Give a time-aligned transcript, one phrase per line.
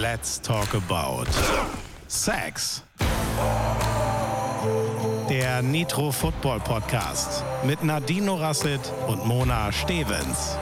[0.00, 1.26] Let's talk about
[2.08, 2.82] Sex.
[5.28, 10.56] Der Nitro Football Podcast mit Nadine Rasset und Mona Stevens.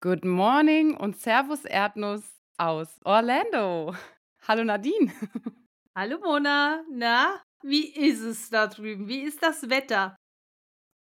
[0.00, 2.24] Good morning und Servus Erdnuss
[2.58, 3.94] aus Orlando.
[4.48, 5.12] Hallo Nadine.
[5.94, 6.82] Hallo Mona.
[6.90, 9.08] Na, wie ist es da drüben?
[9.08, 10.16] Wie ist das Wetter?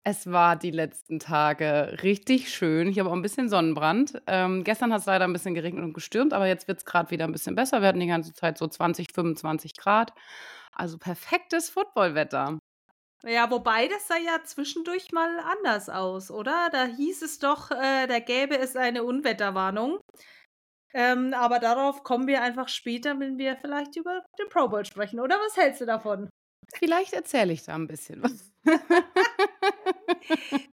[0.02, 2.88] Es war die letzten Tage richtig schön.
[2.88, 4.22] Ich habe auch ein bisschen Sonnenbrand.
[4.26, 7.10] Ähm, gestern hat es leider ein bisschen geregnet und gestürmt, aber jetzt wird es gerade
[7.10, 7.82] wieder ein bisschen besser.
[7.82, 10.14] Wir hatten die ganze Zeit so 20, 25 Grad.
[10.72, 12.58] Also perfektes Footballwetter.
[13.24, 16.70] Ja, wobei das sah ja zwischendurch mal anders aus, oder?
[16.72, 20.00] Da hieß es doch, äh, da gäbe es eine Unwetterwarnung.
[20.92, 25.20] Ähm, aber darauf kommen wir einfach später, wenn wir vielleicht über den Pro Bowl sprechen,
[25.20, 25.36] oder?
[25.36, 26.28] Was hältst du davon?
[26.74, 28.50] Vielleicht erzähle ich da ein bisschen was.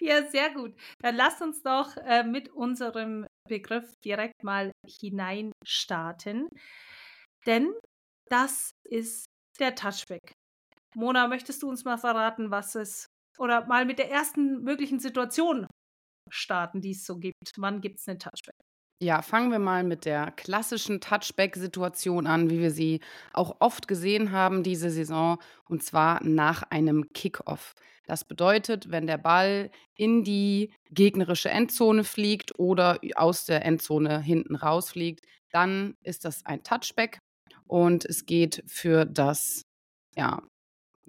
[0.00, 0.74] ja, sehr gut.
[1.00, 6.48] Dann lass uns doch äh, mit unserem Begriff direkt mal hineinstarten.
[7.46, 7.72] Denn
[8.28, 9.26] das ist
[9.58, 10.32] der Touchback.
[10.94, 13.06] Mona, möchtest du uns mal verraten, was es
[13.38, 15.66] oder mal mit der ersten möglichen Situation
[16.30, 17.52] starten, die es so gibt?
[17.56, 18.54] Wann gibt es einen Touchback?
[19.02, 23.00] Ja, fangen wir mal mit der klassischen Touchback-Situation an, wie wir sie
[23.32, 27.74] auch oft gesehen haben diese Saison, und zwar nach einem Kickoff.
[28.06, 34.54] Das bedeutet, wenn der Ball in die gegnerische Endzone fliegt oder aus der Endzone hinten
[34.54, 37.20] rausfliegt, dann ist das ein Touchback
[37.66, 39.62] und es geht für das
[40.14, 40.42] ja,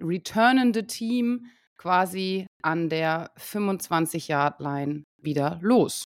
[0.00, 6.04] returnende Team quasi an der 25-Yard-Line wieder los.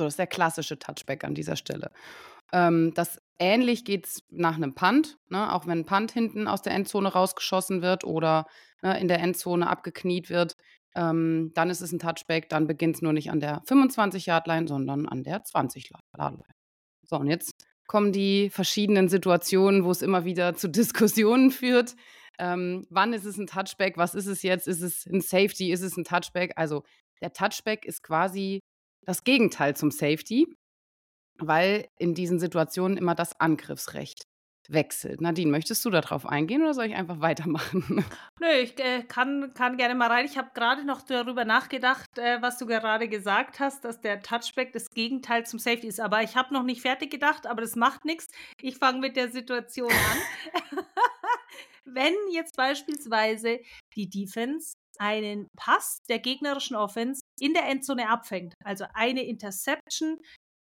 [0.00, 1.90] So, das ist der klassische Touchback an dieser Stelle.
[2.54, 5.52] Ähm, das ähnlich geht es nach einem Punt, ne?
[5.52, 8.46] auch wenn ein Punt hinten aus der Endzone rausgeschossen wird oder
[8.80, 10.56] ne, in der Endzone abgekniet wird,
[10.94, 15.06] ähm, dann ist es ein Touchback, dann beginnt es nur nicht an der 25-Yard-Line, sondern
[15.06, 16.44] an der 20-Yard-Line.
[17.02, 17.52] So, und jetzt
[17.86, 21.94] kommen die verschiedenen Situationen, wo es immer wieder zu Diskussionen führt.
[22.38, 23.98] Ähm, wann ist es ein Touchback?
[23.98, 24.66] Was ist es jetzt?
[24.66, 25.70] Ist es ein Safety?
[25.70, 26.54] Ist es ein Touchback?
[26.56, 26.84] Also
[27.20, 28.62] der Touchback ist quasi
[29.06, 30.46] das Gegenteil zum Safety,
[31.38, 34.24] weil in diesen Situationen immer das Angriffsrecht
[34.68, 35.20] wechselt.
[35.20, 38.04] Nadine, möchtest du darauf eingehen oder soll ich einfach weitermachen?
[38.40, 40.26] Nö, ich äh, kann, kann gerne mal rein.
[40.26, 44.72] Ich habe gerade noch darüber nachgedacht, äh, was du gerade gesagt hast, dass der Touchback
[44.72, 46.00] das Gegenteil zum Safety ist.
[46.00, 48.28] Aber ich habe noch nicht fertig gedacht, aber das macht nichts.
[48.60, 50.78] Ich fange mit der Situation an.
[51.84, 53.60] Wenn jetzt beispielsweise
[53.96, 60.18] die Defense einen Pass der gegnerischen Offense in der Endzone abfängt, also eine Interception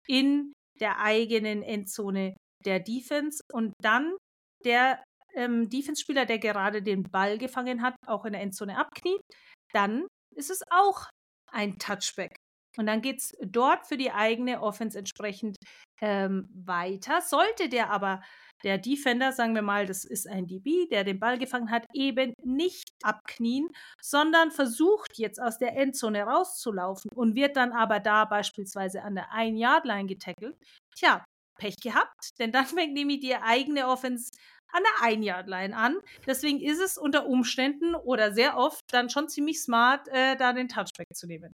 [0.07, 4.15] in der eigenen Endzone der Defense und dann
[4.63, 5.03] der
[5.35, 9.21] ähm, Defense-Spieler, der gerade den Ball gefangen hat, auch in der Endzone abkniet,
[9.73, 11.07] dann ist es auch
[11.51, 12.35] ein Touchback.
[12.77, 15.55] Und dann geht es dort für die eigene Offense entsprechend
[16.01, 17.21] ähm, weiter.
[17.21, 18.21] Sollte der aber,
[18.63, 22.33] der Defender, sagen wir mal, das ist ein DB, der den Ball gefangen hat, eben
[22.43, 23.69] nicht abknien,
[24.01, 29.31] sondern versucht jetzt aus der Endzone rauszulaufen und wird dann aber da beispielsweise an der
[29.31, 30.55] Ein-Yard-Line getackelt,
[30.95, 31.23] tja,
[31.57, 34.31] Pech gehabt, denn dann fängt nämlich die eigene Offense
[34.71, 35.97] an der Ein-Yard-Line an.
[36.25, 40.67] Deswegen ist es unter Umständen oder sehr oft dann schon ziemlich smart, äh, da den
[40.67, 41.53] Touchback zu nehmen.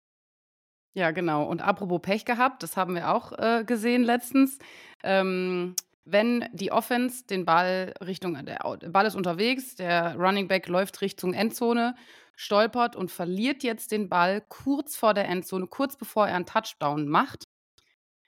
[0.94, 1.46] Ja, genau.
[1.46, 4.58] Und apropos Pech gehabt, das haben wir auch äh, gesehen letztens.
[5.04, 5.76] Ähm,
[6.10, 8.60] wenn die Offense den Ball Richtung, der
[8.90, 11.96] Ball ist unterwegs, der Running Back läuft Richtung Endzone,
[12.36, 17.08] stolpert und verliert jetzt den Ball kurz vor der Endzone, kurz bevor er einen Touchdown
[17.08, 17.44] macht.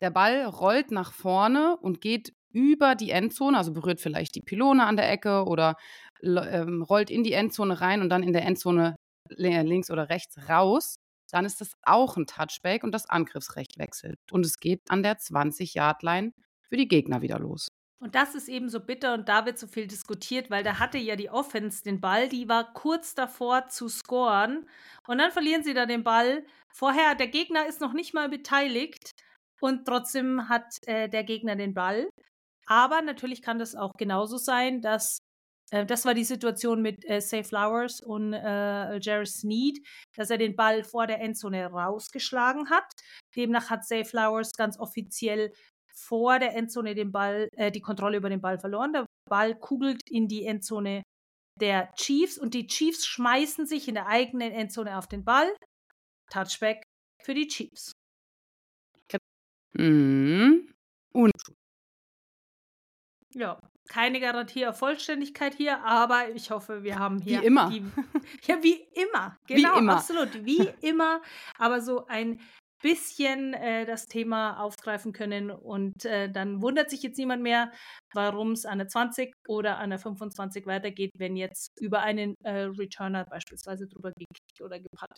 [0.01, 4.85] Der Ball rollt nach vorne und geht über die Endzone, also berührt vielleicht die Pylone
[4.85, 5.75] an der Ecke oder
[6.23, 8.95] ähm, rollt in die Endzone rein und dann in der Endzone
[9.29, 10.95] links oder rechts raus
[11.31, 14.19] dann ist das auch ein Touchback und das Angriffsrecht wechselt.
[14.31, 17.68] Und es geht an der 20-Yard-Line für die Gegner wieder los.
[17.99, 20.97] Und das ist eben so bitter und da wird so viel diskutiert, weil da hatte
[20.97, 24.69] ja die Offense den Ball, die war kurz davor zu scoren
[25.05, 26.45] und dann verlieren sie da den Ball.
[26.69, 29.15] Vorher, der Gegner ist noch nicht mal beteiligt
[29.59, 32.07] und trotzdem hat äh, der Gegner den Ball.
[32.67, 35.19] Aber natürlich kann das auch genauso sein, dass
[35.71, 39.79] äh, das war die Situation mit äh, Say Flowers und äh, Jerry Sneed,
[40.15, 42.85] dass er den Ball vor der Endzone rausgeschlagen hat.
[43.35, 45.51] Demnach hat Say Flowers ganz offiziell
[45.99, 48.93] vor der Endzone den Ball, äh, die Kontrolle über den Ball verloren.
[48.93, 51.03] Der Ball kugelt in die Endzone
[51.59, 55.53] der Chiefs und die Chiefs schmeißen sich in der eigenen Endzone auf den Ball.
[56.31, 56.83] Touchback
[57.23, 57.91] für die Chiefs.
[59.73, 60.73] Mhm.
[61.13, 61.33] Und
[63.33, 67.41] ja, keine Garantie auf Vollständigkeit hier, aber ich hoffe, wir haben hier.
[67.41, 67.69] Wie immer.
[67.69, 67.83] Die,
[68.47, 69.37] ja, wie immer.
[69.47, 69.95] Genau, wie immer.
[69.95, 70.45] absolut.
[70.45, 71.21] Wie immer.
[71.57, 72.39] Aber so ein
[72.81, 77.71] bisschen äh, das Thema aufgreifen können und äh, dann wundert sich jetzt niemand mehr,
[78.13, 82.69] warum es an der 20 oder an der 25 weitergeht, wenn jetzt über einen äh,
[82.77, 85.17] Returner beispielsweise drüber gekickt oder gepattet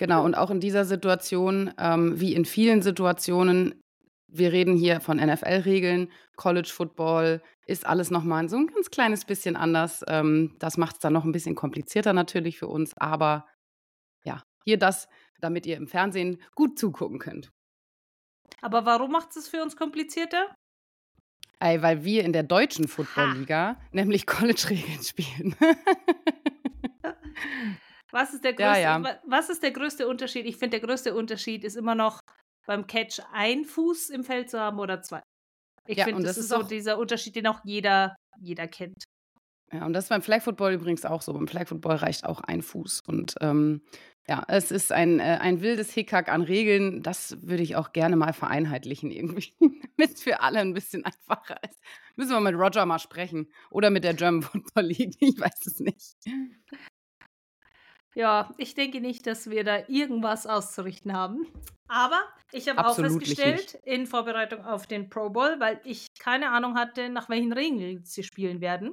[0.00, 3.82] Genau, und auch in dieser Situation, ähm, wie in vielen Situationen,
[4.32, 9.56] wir reden hier von NFL-Regeln, College Football ist alles nochmal so ein ganz kleines bisschen
[9.56, 10.02] anders.
[10.08, 13.46] Ähm, das macht es dann noch ein bisschen komplizierter natürlich für uns, aber
[14.24, 15.06] ja, hier das,
[15.40, 17.50] damit ihr im Fernsehen gut zugucken könnt.
[18.60, 20.54] Aber warum macht es für uns komplizierter?
[21.60, 25.54] Ey, weil wir in der deutschen Football-Liga nämlich College-Regeln spielen.
[28.12, 29.20] Was ist der größte, ja, ja.
[29.24, 30.46] Was ist der größte Unterschied?
[30.46, 32.20] Ich finde, der größte Unterschied ist immer noch
[32.66, 35.22] beim Catch ein Fuß im Feld zu haben oder zwei.
[35.86, 39.04] Ich ja, finde, das, das, ist so dieser Unterschied, den auch jeder, jeder kennt.
[39.72, 41.32] Ja, und das ist beim Flag Football übrigens auch so.
[41.32, 43.02] Beim Flag Football reicht auch ein Fuß.
[43.06, 43.82] Und ähm,
[44.28, 47.02] ja, es ist ein, äh, ein wildes Hickhack an Regeln.
[47.02, 51.58] Das würde ich auch gerne mal vereinheitlichen irgendwie, damit es für alle ein bisschen einfacher
[51.64, 51.80] ist.
[52.16, 53.48] Müssen wir mit Roger mal sprechen.
[53.70, 55.16] Oder mit der German Football League.
[55.20, 56.16] Ich weiß es nicht.
[58.14, 61.46] Ja, ich denke nicht, dass wir da irgendwas auszurichten haben.
[61.86, 62.22] Aber
[62.52, 67.08] ich habe auch festgestellt in Vorbereitung auf den Pro Bowl, weil ich keine Ahnung hatte,
[67.08, 68.92] nach welchen Regeln sie spielen werden.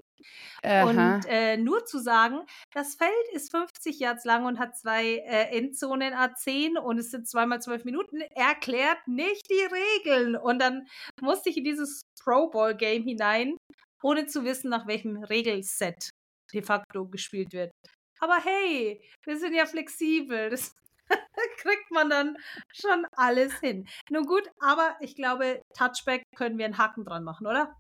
[0.64, 1.16] Aha.
[1.16, 2.42] Und äh, nur zu sagen,
[2.74, 7.28] das Feld ist 50 Yards lang und hat zwei äh, Endzonen A10 und es sind
[7.28, 10.36] zweimal zwölf Minuten, erklärt nicht die Regeln.
[10.36, 10.88] Und dann
[11.22, 13.58] musste ich in dieses Pro Bowl Game hinein,
[14.02, 16.10] ohne zu wissen, nach welchem Regelset
[16.52, 17.72] de facto gespielt wird.
[18.20, 20.50] Aber hey, wir sind ja flexibel.
[20.50, 20.76] Das
[21.58, 22.38] kriegt man dann
[22.74, 23.88] schon alles hin.
[24.10, 27.76] Nun gut, aber ich glaube, Touchback können wir einen Haken dran machen, oder?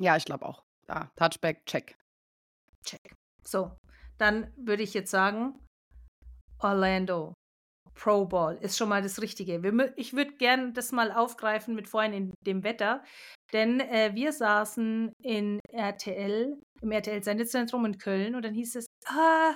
[0.00, 0.62] Ja, ich glaube auch.
[0.88, 1.96] Ja, Touchback, check.
[2.84, 3.14] Check.
[3.44, 3.76] So,
[4.18, 5.58] dann würde ich jetzt sagen,
[6.58, 7.34] Orlando.
[7.94, 9.60] Pro Bowl ist schon mal das Richtige.
[9.96, 13.04] ich würde gerne das mal aufgreifen mit vorhin in dem Wetter,
[13.52, 19.54] denn äh, wir saßen in RTL, im RTL-Sendezentrum in Köln und dann hieß es, ah,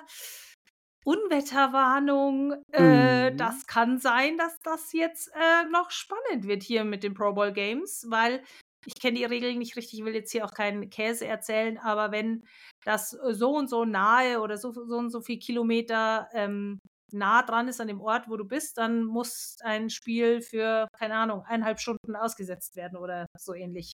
[1.05, 3.37] Unwetterwarnung, äh, mhm.
[3.37, 7.53] das kann sein, dass das jetzt äh, noch spannend wird hier mit den Pro Bowl
[7.53, 8.43] Games, weil
[8.87, 12.11] ich kenne die Regeln nicht richtig, ich will jetzt hier auch keinen Käse erzählen, aber
[12.11, 12.45] wenn
[12.85, 16.81] das so und so nahe oder so, so und so viel Kilometer ähm,
[17.13, 21.15] nah dran ist an dem Ort, wo du bist, dann muss ein Spiel für, keine
[21.17, 23.93] Ahnung, eineinhalb Stunden ausgesetzt werden oder so ähnlich.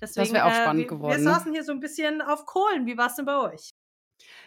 [0.00, 1.16] Deswegen, das wäre auch äh, spannend äh, wir, geworden.
[1.16, 2.86] Wir saßen hier so ein bisschen auf Kohlen.
[2.86, 3.70] Wie war es denn bei euch?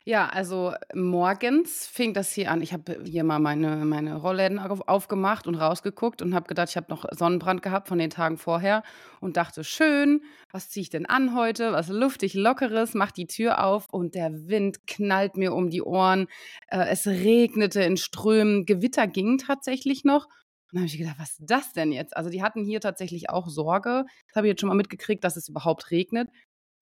[0.07, 2.62] Ja, also morgens fing das hier an.
[2.62, 6.86] Ich habe hier mal meine, meine Rollläden aufgemacht und rausgeguckt und habe gedacht, ich habe
[6.88, 8.83] noch Sonnenbrand gehabt von den Tagen vorher
[9.19, 11.74] und dachte, schön, was ziehe ich denn an heute?
[11.74, 16.27] Was luftig, lockeres, mach die Tür auf und der Wind knallt mir um die Ohren.
[16.69, 20.27] Äh, es regnete in Strömen, Gewitter ging tatsächlich noch.
[20.69, 22.15] Und dann habe ich gedacht, was ist das denn jetzt?
[22.15, 24.06] Also die hatten hier tatsächlich auch Sorge.
[24.27, 26.30] Das habe ich jetzt schon mal mitgekriegt, dass es überhaupt regnet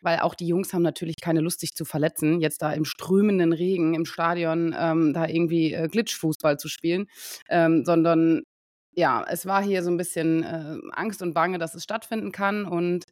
[0.06, 3.52] weil auch die Jungs haben natürlich keine Lust, sich zu verletzen, jetzt da im strömenden
[3.52, 7.08] Regen im Stadion ähm, da irgendwie äh, Glitchfußball zu spielen,
[7.50, 8.44] ähm, sondern
[8.96, 12.66] ja, es war hier so ein bisschen äh, Angst und Bange, dass es stattfinden kann.
[12.66, 13.06] Und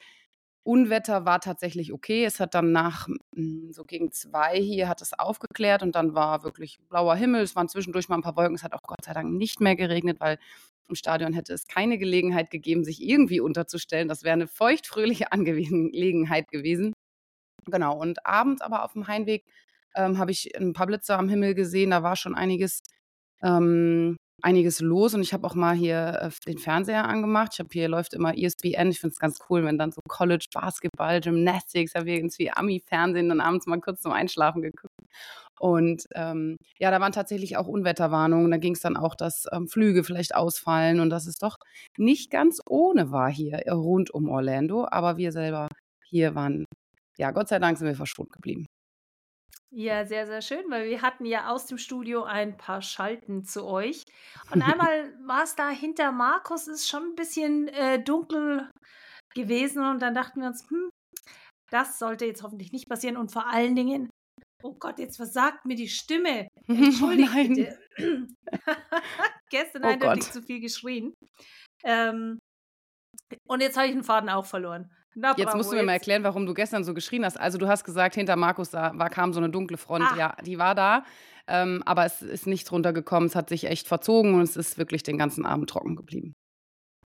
[0.63, 2.23] Unwetter war tatsächlich okay.
[2.25, 6.43] Es hat dann nach hm, so gegen zwei hier hat es aufgeklärt und dann war
[6.43, 7.41] wirklich blauer Himmel.
[7.41, 8.55] Es waren zwischendurch mal ein paar Wolken.
[8.55, 10.39] Es hat auch Gott sei Dank nicht mehr geregnet, weil
[10.87, 14.07] im Stadion hätte es keine Gelegenheit gegeben, sich irgendwie unterzustellen.
[14.07, 16.93] Das wäre eine feuchtfröhliche Angelegenheit gewesen.
[17.65, 19.45] Genau, und abends aber auf dem Heimweg
[19.95, 21.91] ähm, habe ich ein paar Blitze am Himmel gesehen.
[21.91, 22.81] Da war schon einiges,
[23.41, 27.51] ähm, einiges los und ich habe auch mal hier äh, den Fernseher angemacht.
[27.53, 28.91] Ich habe hier läuft immer ESPN.
[28.91, 33.41] Ich finde es ganz cool, wenn dann so College Basketball, Gymnastics, habe irgendwie Ami-Fernsehen dann
[33.41, 34.93] abends mal kurz zum Einschlafen geguckt.
[35.59, 38.51] Und ähm, ja, da waren tatsächlich auch Unwetterwarnungen.
[38.51, 41.57] Da ging es dann auch, dass ähm, Flüge vielleicht ausfallen und dass es doch
[41.97, 44.87] nicht ganz ohne war hier rund um Orlando.
[44.91, 45.69] Aber wir selber
[46.03, 46.65] hier waren,
[47.17, 48.65] ja, Gott sei Dank sind wir verschont geblieben.
[49.75, 53.65] Ja, sehr, sehr schön, weil wir hatten ja aus dem Studio ein paar Schalten zu
[53.65, 54.03] euch.
[54.51, 58.69] Und einmal war es da hinter Markus, ist schon ein bisschen äh, dunkel
[59.33, 59.83] gewesen.
[59.83, 60.89] Und dann dachten wir uns, hm,
[61.71, 63.17] das sollte jetzt hoffentlich nicht passieren.
[63.17, 64.09] Und vor allen Dingen,
[64.63, 66.47] Oh Gott, jetzt versagt mir die Stimme.
[66.67, 67.77] Entschuldige oh bitte.
[69.49, 71.13] Gestern oh eindeutig zu viel geschrien.
[71.83, 72.39] Ähm,
[73.47, 74.89] und jetzt habe ich den Faden auch verloren.
[75.15, 75.85] Na, jetzt musst du mir jetzt.
[75.87, 77.39] mal erklären, warum du gestern so geschrien hast.
[77.39, 80.05] Also du hast gesagt, hinter Markus da war, kam so eine dunkle Front.
[80.11, 80.17] Ah.
[80.17, 81.03] Ja, die war da,
[81.47, 83.27] ähm, aber es ist nichts runtergekommen.
[83.27, 86.35] Es hat sich echt verzogen und es ist wirklich den ganzen Abend trocken geblieben.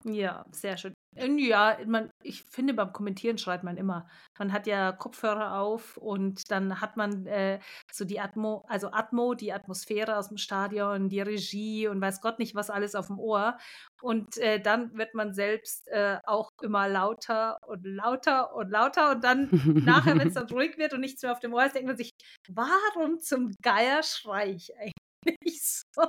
[0.04, 0.94] Ja, sehr schön.
[1.16, 4.08] Ähm, ja, man ich finde, beim Kommentieren schreit man immer.
[4.38, 7.60] Man hat ja Kopfhörer auf und dann hat man, äh,
[7.92, 12.38] so die Atmo also Atmo, die Atmosphäre aus dem Stadion, die Regie und weiß Gott
[12.38, 13.58] nicht was alles auf dem Ohr.
[14.02, 19.24] Und, äh, dann wird man selbst, äh, auch immer lauter und lauter und lauter und
[19.24, 21.88] dann nachher, wenn es dann ruhig wird und nichts mehr auf dem Ohr ist, denkt
[21.88, 22.12] man sich:
[22.48, 25.62] „Warum zum Geier schrei ich eigentlich
[25.92, 26.04] so?“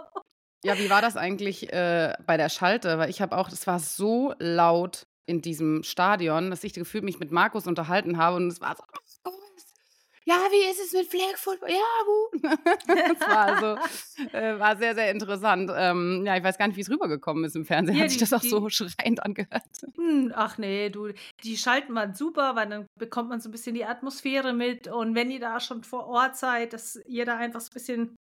[0.65, 2.99] Ja, wie war das eigentlich, äh, bei der Schalte?
[2.99, 7.21] Weil ich habe auch es war so laut in diesem Stadion, dass ich gefühlt mich
[7.21, 8.83] mit Markus unterhalten habe und es war so:
[10.25, 11.71] „Ja, wie ist es mit Flag Football?
[11.71, 12.43] Ja, gut.“
[13.07, 13.79] Das war also
[14.33, 15.71] äh, war sehr, sehr interessant.
[15.75, 17.99] Ähm, ja, ich weiß gar nicht, wie es rübergekommen ist im Fernsehen.
[17.99, 19.63] Ja, Hat sich das auch die so schreiend angehört?
[19.97, 21.13] Hm, ach ne, du,
[21.43, 25.15] die schalten man super, weil dann bekommt man so 'n bisschen die Atmosphäre mit und
[25.15, 28.17] wenn ihr da schon vor Ort seid, dass ihr da einfach so 'n bisschen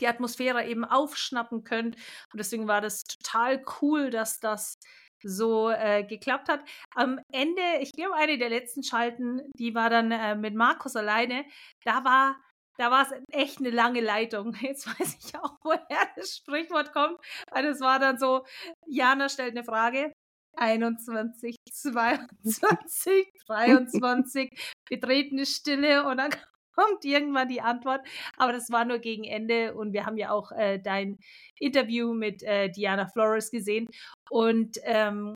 [0.00, 1.96] die Atmosphäre eben aufschnappen könnt.
[2.32, 4.78] Und deswegen war das total cool, dass das
[5.22, 6.60] so, äh, geklappt hat.
[6.94, 11.44] Am Ende, ich glaube, eine der letzten Schalten, die war dann, äh, mit Markus alleine.
[11.84, 12.36] Da war
[12.78, 14.52] da war's echt 'ne lange Leitung.
[14.60, 17.18] Jetzt weiß ich auch, woher das Sprichwort kommt,
[17.50, 18.44] weil das war dann so:
[18.86, 20.12] Jana stellt 'ne Frage,
[20.56, 24.50] 21, 22, 23,
[24.88, 26.30] betretene Stille und dann
[26.76, 28.06] kommt irgendwann die Antwort.
[28.36, 31.18] Aber das war nur gegen Ende und wir haben ja auch, äh, dein
[31.58, 33.88] Interview mit, äh, Diana Flores gesehen.
[34.30, 35.34] Und, ähm,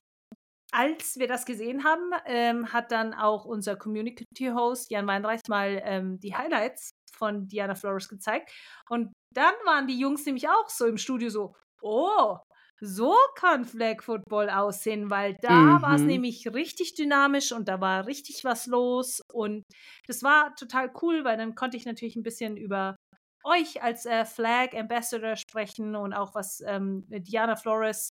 [0.72, 5.82] als wir das gesehen haben, ähm, hat dann auch unser Community Host Jan Weinreich mal,
[5.84, 8.52] ähm, die Highlights von Diana Flores gezeigt.
[8.88, 12.36] Und dann waren die Jungs nämlich auch so im Studio so: „Oh,
[12.80, 16.06] so kann Flag Football aussehen“, weil da war's Mhm.
[16.06, 19.20] nämlich richtig dynamisch und da war richtig was los.
[19.32, 19.64] Und
[20.06, 22.96] das war total cool, weil dann konnte ich natürlich 'n bisschen über
[23.44, 28.10] euch als, äh, Flag Ambassador sprechen und auch was, ähm, Diana Flores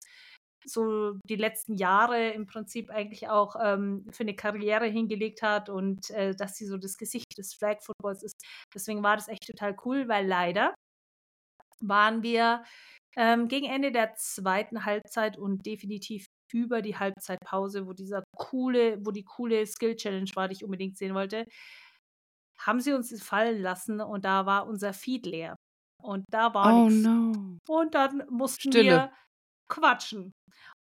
[0.66, 6.10] so die letzten Jahre im Prinzip eigentlich auch, ähm, für 'ne Karriere hingelegt hat und,
[6.12, 8.36] äh, dass sie so das Gesicht des Flag Footballs ist.
[8.74, 10.76] Deswegen war das echt total cool, weil leider
[11.82, 12.64] waren wir,
[13.18, 14.86] ähm, gegen Ende der 2.
[14.86, 20.48] Halbzeit und definitiv über die Halbzeitpause, wo dieser coole wo die coole Skill Challenge war,
[20.48, 21.46] die ich unbedingt sehen wollte,
[22.58, 25.56] haben sie uns fallen lassen und da war unser Feed leer.
[26.02, 27.04] Und da war Oh nix.
[27.04, 27.58] no.
[27.68, 28.76] Und dann mussten Stille.
[28.76, 29.12] wir
[29.70, 30.32] quatschen.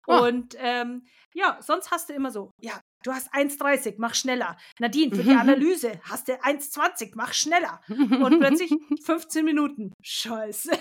[0.09, 0.29] Ah.
[0.29, 4.57] Und, ähm, ja, sonst hast du immer so: „Ja, du hast 1,30, mach schneller.
[4.81, 7.81] Nadine, für die Analyse hast du 1,20, mach schneller.“
[8.19, 9.93] Und plötzlich 15 Minuten.
[10.03, 10.73] Scheiße.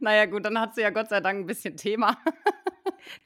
[0.00, 2.16] Na ja, gut, dann hat sie ja Gott sei Dank 'n bisschen Thema.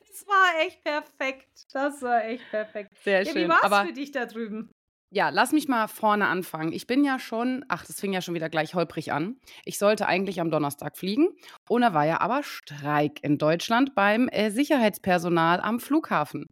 [0.00, 1.66] Das war echt perfekt.
[1.72, 2.92] Das war echt perfekt.
[3.04, 3.48] Sehr Ja, wie schön.
[3.48, 4.70] war's Aber für dich da drüben?
[5.12, 6.72] ja, lass mich mal vorne anfangen.
[6.72, 9.38] Ich bin ja schon ach, das fing ja schon wieder gleich holprig an.
[9.64, 11.28] Ich sollte eigentlich am Donnerstag fliegen
[11.68, 16.46] und da war ja aber Streik in Deutschland beim, äh, Sicherheitspersonal am Flughafen.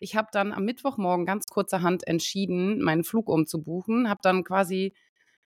[0.00, 4.92] Ich habe dann am Mittwochmorgen ganz kurzerhand entschieden, meinen Flug umzubuchen, habe dann quasi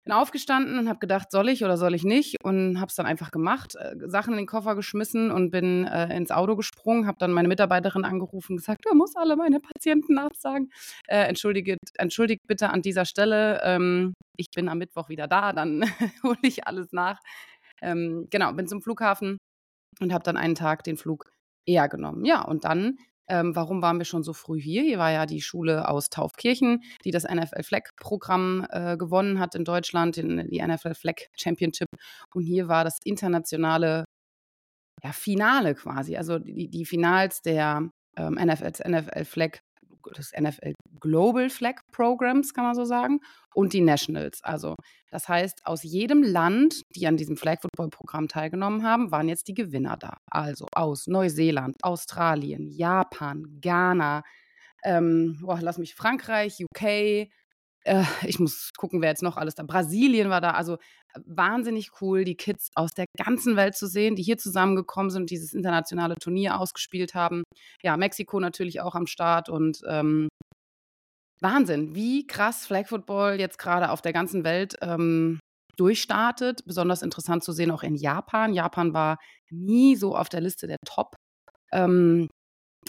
[0.05, 3.05] bin aufgestanden und habe gedacht: „Soll ich oder soll ich nicht?“ Und habe es dann
[3.07, 7.17] einfach gemacht, äh, Sachen in den Koffer geschmissen und bin, äh, ins Auto gesprungen, habe
[7.19, 10.71] dann meine Mitarbeiterin angerufen und gesagt: „Du musst alle meine Patienten absagen.
[11.07, 15.81] Äh, entschuldiget entschuldigt bitte an dieser Stelle, ähm, ich bin am Mittwoch wieder da, dann
[16.23, 17.19] hole ich alles nach.“
[17.81, 19.37] Ähm, genau, bin zum Flughafen
[20.01, 21.25] und habe dann einen Tag den Flug
[21.65, 22.25] eher genommen.
[22.25, 22.97] Ja, und dann,
[23.27, 24.83] ähm, warum waren wir schon so früh hier?
[24.83, 29.55] Hier war ja die Schule aus Taufkirchen, die das NFL Flag Programm, äh, gewonnen hat
[29.55, 31.87] in Deutschland, den die NFL Flag Championship.
[32.33, 34.05] Und hier war das internationale,
[35.03, 39.25] ja, Finale quasi, also die die Finals der, ähm, NFL
[40.11, 43.19] des NFL Global Flag Programs, kann man so sagen,
[43.53, 44.43] und die Nationals.
[44.43, 44.75] Also,
[45.11, 49.47] das heißt, aus jedem Land, die an diesem Flag Football Programm teilgenommen haben, waren jetzt
[49.47, 50.17] die Gewinner da.
[50.29, 54.23] Also, aus Neuseeland, Australien, Japan, Ghana,
[54.83, 57.29] ähm, boah, lass mich Frankreich, UK,
[57.85, 60.51] äh, ich muss gucken, wer jetzt noch alles da Brasilien war da.
[60.51, 60.77] Also,
[61.25, 65.29] wahnsinnig cool, die Kids aus der ganzen Welt zu sehen, die hier zusammengekommen sind und
[65.29, 67.43] dieses internationale Turnier ausgespielt haben.
[67.81, 70.27] Ja, Mexiko natürlich auch am Start und, ähm
[71.41, 75.39] Wahnsinn, wie krass Flag Football jetzt grade auf der ganzen Welt, ähm,
[75.75, 76.65] durchstartet.
[76.65, 78.53] Besonders interessant zu sehen auch in Japan.
[78.53, 79.17] Japan war
[79.49, 81.15] nie so auf der Liste der Top
[81.73, 82.29] ähm,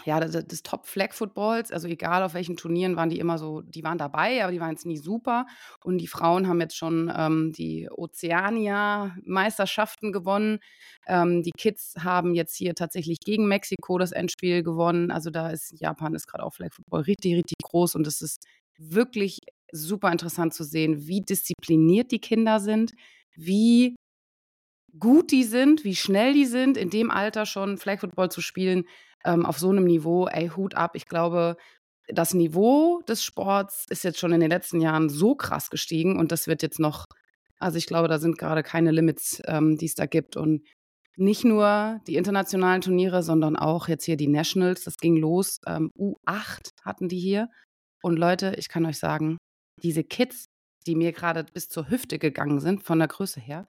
[0.05, 1.73] ja, d des Top Flag Footballs.
[1.73, 4.71] Also, egal auf welchen Turnieren waren die immer so die waren dabei, aber die waren
[4.71, 5.47] jetzt nie super.
[5.83, 10.59] Und die Frauen haben jetzt schon, ähm, die Ozeania-Meisterschaften gewonnen.
[11.07, 15.11] Ähm, die Kids haben jetzt hier tatsächlich gegen Mexiko das Endspiel gewonnen.
[15.11, 18.45] Also, da ist Japan ist grade auch Flag Football richtig, richtig groß und es ist
[18.79, 19.39] wirklich
[19.73, 22.93] super interessant zu sehen, wie diszipliniert die Kinder sind,
[23.35, 23.97] wie
[24.99, 28.85] gut die sind, wie schnell die sind, in dem Alter schon Flag Football zu spielen,
[29.27, 30.93] ähm, auf so einem Niveau, ey, Hut ab.
[30.95, 31.57] Ich glaube,
[32.09, 36.33] das Niveau des Sports ist jetzt schon in den letzten Jahren so krass gestiegen und
[36.33, 37.05] das wird jetzt noch,
[37.59, 40.37] also ich glaube, da sind gerade keine Limits, ähm, die es da gibt.
[40.37, 40.63] Und
[41.17, 44.85] nicht nur die internationalen Turniere, sondern auch jetzt hier die Nationals.
[44.85, 45.61] Das ging los.
[45.67, 47.49] Ähm, U8 hatten die hier.
[48.03, 49.39] Und Leute, ich kann euch sagen,
[49.83, 50.47] diese Kids,
[50.87, 53.67] die mir gerade bis zur Hüfte gegangen sind, von der Größe her,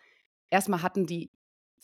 [0.52, 1.32] erstmal hatten die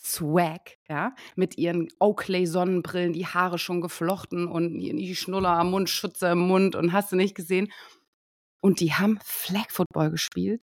[0.04, 6.28] Swag, ja, mit ihren Oakley-Sonnenbrillen, die Haare schon geflochten und die Schnuller am Mund, Schütze
[6.28, 7.72] im Mund und hast du nicht gesehen.
[8.62, 10.62] Und die haben Flag Football gespielt.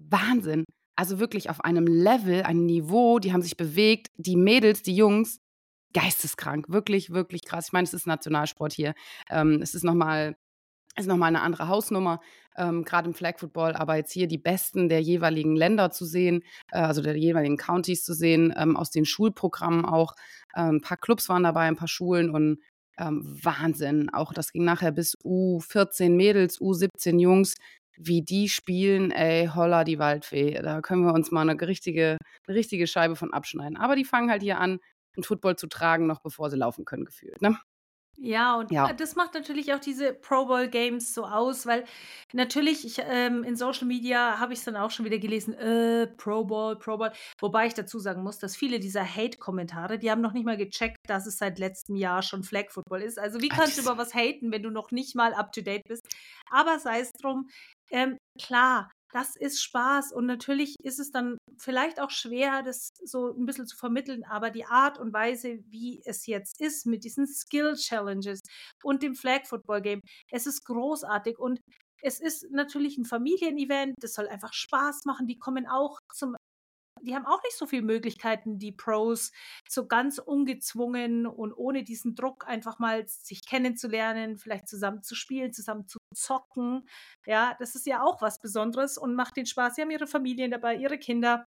[0.00, 0.64] Wahnsinn.
[0.96, 4.08] Also wirklich auf einem Level, einem Niveau, die haben sich bewegt.
[4.16, 5.38] Die Mädels, die Jungs,
[5.92, 6.68] geisteskrank.
[6.68, 7.66] Wirklich, wirklich krass.
[7.68, 8.94] Ich meine, es ist Nationalsport hier.
[9.30, 10.36] Ähm, es ist nochmal
[10.96, 12.20] ist nochmal eine andere Hausnummer,
[12.56, 16.42] ähm, gerade im Flag Football, aber jetzt hier die Besten der jeweiligen Länder zu sehen,
[16.70, 20.14] äh, also der jeweiligen Counties zu sehen, ähm, aus den Schulprogrammen auch.
[20.54, 22.60] Äh, ein paar Clubs waren dabei, ein paar Schulen und
[22.98, 24.10] ähm, Wahnsinn.
[24.10, 27.54] Auch das ging nachher bis U14 Mädels, U17 Jungs.
[27.96, 30.60] Wie die spielen, ey, holla die Waldfee.
[30.62, 33.76] Da können wir uns mal eine richtige, eine richtige Scheibe von abschneiden.
[33.76, 34.80] Aber die fangen halt hier an,
[35.16, 37.40] einen Football zu tragen, noch bevor sie laufen können, gefühlt.
[37.40, 37.56] Ne?
[38.16, 38.92] Ja, und Ja.
[38.92, 41.84] das macht natürlich auch diese Pro Bowl Games so aus, weil
[42.32, 46.06] natürlich, ich, ähm, in Social Media habe ich es dann auch schon wieder gelesen, äh,
[46.06, 47.12] Pro Bowl, Pro Bowl.
[47.40, 50.98] Wobei ich dazu sagen muss, dass viele dieser Hate-Kommentare, die haben noch nicht mal gecheckt,
[51.08, 53.18] dass es seit letztem Jahr schon Flag Football ist.
[53.18, 55.82] Also wie kannst du über was haten, wenn du noch nicht mal up to date
[55.88, 56.06] bist?
[56.50, 57.48] Aber sei es drum,
[57.90, 63.32] ähm, klar, das ist Spaß und natürlich ist es dann vielleicht auch schwer, das so
[63.32, 67.28] ein bisschen zu vermitteln, aber die Art und Weise, wie es jetzt ist mit diesen
[67.28, 68.40] Skill Challenges
[68.82, 70.00] und dem Flag Football Game,
[70.32, 71.60] es ist großartig und
[72.02, 75.26] es ist natürlich ein Familienevent, das soll einfach Spaß machen.
[75.26, 76.34] Die kommen auch zum
[77.04, 79.32] die haben auch nicht so viele Möglichkeiten, die Pros,
[79.68, 85.52] so ganz ungezwungen und ohne diesen Druck einfach mal sich kennenzulernen, vielleicht zusammen zu spielen,
[85.52, 86.88] zusammen zu zocken.
[87.26, 89.74] Ja, das ist ja auch was Besonderes und macht den Spaß.
[89.76, 91.46] Sie haben ihre Familien dabei, ihre Kinder.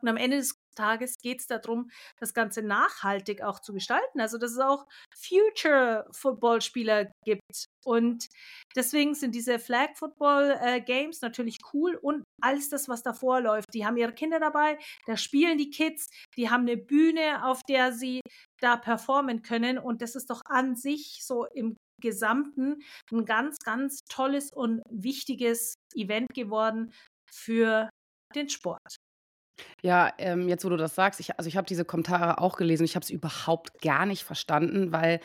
[0.00, 4.20] Und am Ende des Tages geht es darum, das Ganze nachhaltig auch zu gestalten.
[4.20, 7.66] Also, dass es auch Future-Football-Spieler gibt.
[7.84, 8.28] Und
[8.76, 13.74] deswegen sind diese Flag-Football-Games natürlich cool und alles das, was davor läuft.
[13.74, 17.92] Die haben ihre Kinder dabei, da spielen die Kids, die haben eine Bühne, auf der
[17.92, 18.20] sie
[18.60, 19.78] da performen können.
[19.78, 25.74] Und das ist doch an sich so im Gesamten ein ganz, ganz tolles und wichtiges
[25.94, 26.92] Event geworden
[27.30, 27.88] für
[28.34, 28.96] den Sport.
[29.82, 32.84] Ja, ähm, jetzt wo du das sagst, ich, also ich habe diese Kommentare auch gelesen.
[32.84, 35.20] Ich habe es überhaupt gar nicht verstanden, weil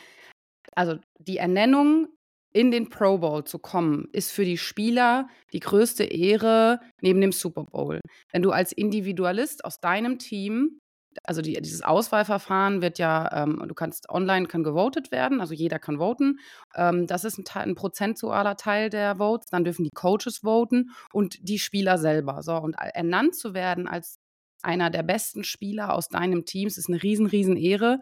[0.74, 2.08] also die Ernennung
[2.52, 7.32] in den Pro Bowl zu kommen, ist für die Spieler die größte Ehre neben dem
[7.32, 8.00] Super Bowl.
[8.32, 10.78] Wenn du als Individualist aus deinem Team,
[11.24, 15.80] also die, dieses Auswahlverfahren wird ja, ähm, du kannst online kann gewotet werden, also jeder
[15.80, 16.38] kann voten.
[16.76, 19.48] Ähm, das ist ein, ein prozentualer Teil der Votes.
[19.50, 22.42] Dann dürfen die Coaches voten und die Spieler selber.
[22.42, 24.20] So und ernannt zu werden als
[24.64, 28.00] einer der besten Spieler aus deinem Teams ist eine riesen, riesen Ehre.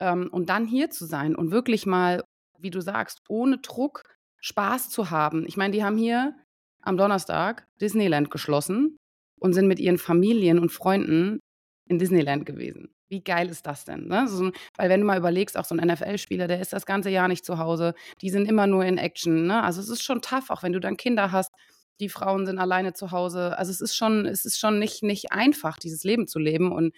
[0.00, 2.22] Ähm, und dann hier zu sein und wirklich mal,
[2.58, 4.02] wie du sagst, ohne Druck
[4.40, 5.46] Spaß zu haben.
[5.46, 6.34] Ich meine, die haben hier
[6.82, 8.98] am Donnerstag Disneyland geschlossen
[9.40, 11.40] und sind mit ihren Familien und Freunden
[11.88, 12.94] in Disneyland gewesen.
[13.08, 14.06] Wie geil ist das denn?
[14.06, 14.26] Ne?
[14.28, 17.28] So, weil wenn du mal überlegst, auch so ein NFL-Spieler, der ist das ganze Jahr
[17.28, 19.46] nicht zu Hause, die sind immer nur in Action.
[19.46, 19.62] Ne?
[19.62, 21.52] Also es ist schon tough, auch wenn du dann Kinder hast.
[22.00, 23.56] Die Frauen sind alleine zu Hause.
[23.58, 26.72] Also es ist schon, es ist schon nicht, nicht einfach, dieses Leben zu leben.
[26.72, 26.94] Und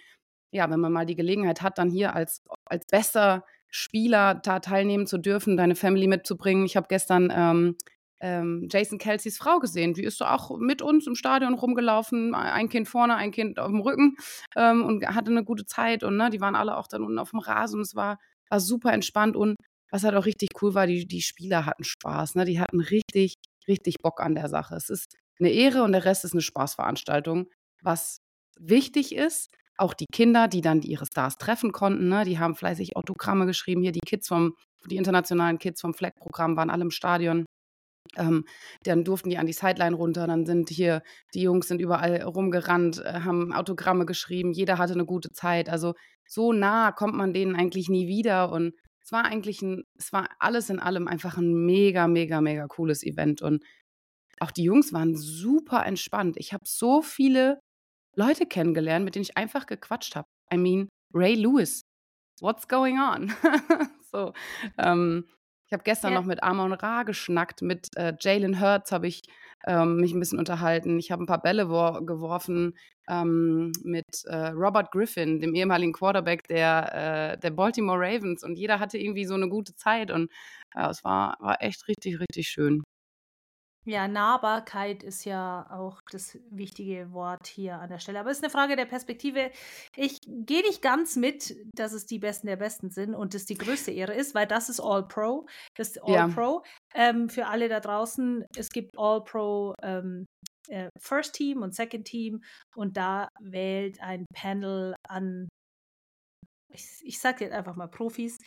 [0.51, 5.07] ja, wenn man mal die Gelegenheit hat, dann hier als, als bester Spieler da teilnehmen
[5.07, 6.65] zu dürfen, deine Family mitzubringen.
[6.65, 7.75] Ich habe gestern ähm,
[8.19, 9.93] ähm, Jason Kelseys Frau gesehen.
[9.93, 12.33] Die ist so auch mit uns im Stadion rumgelaufen.
[12.33, 14.15] Ein Kind vorne, ein Kind auf dem Rücken
[14.55, 16.03] ähm, und hatte eine gute Zeit.
[16.03, 18.93] Und ne, die waren alle auch dann unten auf dem Rasen es war, war super
[18.93, 19.35] entspannt.
[19.35, 19.55] Und
[19.91, 22.35] was halt auch richtig cool war, die, die Spieler hatten Spaß.
[22.35, 22.45] Ne?
[22.45, 23.35] Die hatten richtig,
[23.67, 24.75] richtig Bock an der Sache.
[24.75, 27.47] Es ist eine Ehre und der Rest ist eine Spaßveranstaltung,
[27.81, 28.21] was
[28.59, 29.49] wichtig ist.
[29.77, 32.23] Auch die Kinder, die dann ihre Stars treffen konnten, ne?
[32.25, 33.83] die haben fleißig Autogramme geschrieben.
[33.83, 34.55] Hier die Kids vom,
[34.89, 37.45] die internationalen Kids vom Fleck-Programm waren alle im Stadion.
[38.15, 38.45] Ähm,
[38.83, 41.03] dann durften die an die Sideline runter, dann sind hier,
[41.33, 45.69] die Jungs sind überall rumgerannt, äh, haben Autogramme geschrieben, jeder hatte eine gute Zeit.
[45.69, 45.93] Also
[46.25, 48.51] so nah kommt man denen eigentlich nie wieder.
[48.51, 48.73] Und
[49.07, 53.03] es war eigentlich ein, es war alles in allem einfach ein mega, mega, mega cooles
[53.03, 53.41] Event.
[53.41, 53.63] Und
[54.41, 56.35] auch die Jungs waren super entspannt.
[56.37, 57.61] Ich habe so viele
[58.17, 60.27] Leute kennengelernt, mit denen ich einfach gequatscht habe.
[60.53, 61.85] I mean, Ray Lewis,
[62.41, 63.33] what's going on?
[64.11, 64.33] so,
[64.77, 65.25] ähm,
[65.67, 66.19] Ich habe gestern Ja.
[66.19, 69.21] noch mit Amon Ra geschnackt, mit äh, Jalen Hurts habe ich
[69.65, 70.97] ähm, mich ein bisschen unterhalten.
[70.99, 72.77] Ich habe ein paar Bälle wor geworfen
[73.09, 78.43] ähm, mit äh, Robert Griffin, dem ehemaligen Quarterback der, äh, der Baltimore Ravens.
[78.43, 80.09] Und jeder hatte irgendwie so eine gute Zeit.
[80.11, 80.31] Und
[80.75, 82.83] es war, war echt richtig, richtig schön.
[83.87, 88.19] Ja, Nahbarkeit ist ja auch das wichtige Wort hier an der Stelle.
[88.19, 89.49] Aber es ist eine Frage der Perspektive.
[89.95, 93.57] Ich gehe nicht ganz mit, dass es die Besten der Besten sind und es die
[93.57, 95.45] größte Ehre ist, weil das ist All-Pro.
[95.77, 96.25] Das ist Ja.
[96.25, 96.63] All-Pro.
[96.95, 100.25] Ähm, für alle da draußen, es gibt All-Pro ähm,
[100.67, 102.43] äh, First Team und Second Team
[102.75, 105.47] und da wählt ein Panel an,
[106.73, 108.37] ich, ich sage jetzt einfach mal Profis,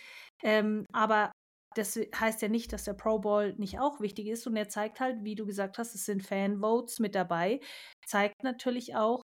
[0.43, 1.33] ähm, aber
[1.75, 4.47] das heißt ja nicht, dass der Pro Bowl nicht auch wichtig ist.
[4.47, 7.61] Und er zeigt halt, wie du gesagt hast, es sind Fanvotes mit dabei.
[8.07, 9.23] Zeigt natürlich auch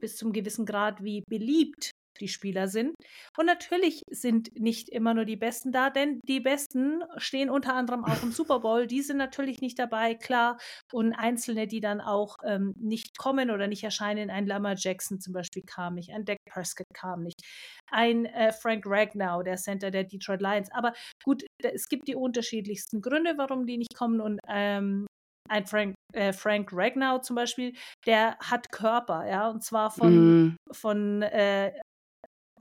[0.00, 2.94] bis zum gewissen Grad, wie beliebt die Spieler sind.
[3.36, 8.04] Und natürlich sind nicht immer nur die Besten da, denn die Besten stehen unter anderem
[8.04, 8.86] auch im Super Bowl.
[8.86, 10.58] Die sind natürlich nicht dabei, klar.
[10.92, 14.30] Und Einzelne, die dann auch ähm, nicht kommen oder nicht erscheinen.
[14.30, 17.40] Ein Lamar Jackson zum Beispiel kam nicht, ein Dak Prescott kam nicht,
[17.90, 20.70] ein äh, Frank Ragnow, der Center der Detroit Lions.
[20.72, 20.92] Aber
[21.24, 24.20] gut, es gibt die unterschiedlichsten Gründe, warum die nicht kommen.
[24.20, 25.06] Und ähm,
[25.48, 27.74] ein Frank, äh, Frank Ragnow zum Beispiel,
[28.06, 31.72] der hat Körper, ja, und zwar von, Mm, von äh,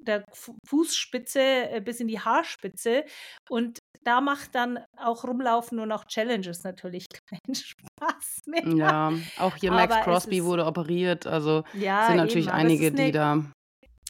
[0.01, 3.05] der Fu- Fußspitze äh, bis in die Haarspitze.
[3.49, 8.67] Und da macht dann auch Rumlaufen und auch Challenges natürlich keinen Spaß mehr.
[8.75, 11.27] ja, auch hier Max Aber Crosby ist- wurde operiert.
[11.27, 13.43] Also Ja, sind natürlich eben, einige, eine, die da.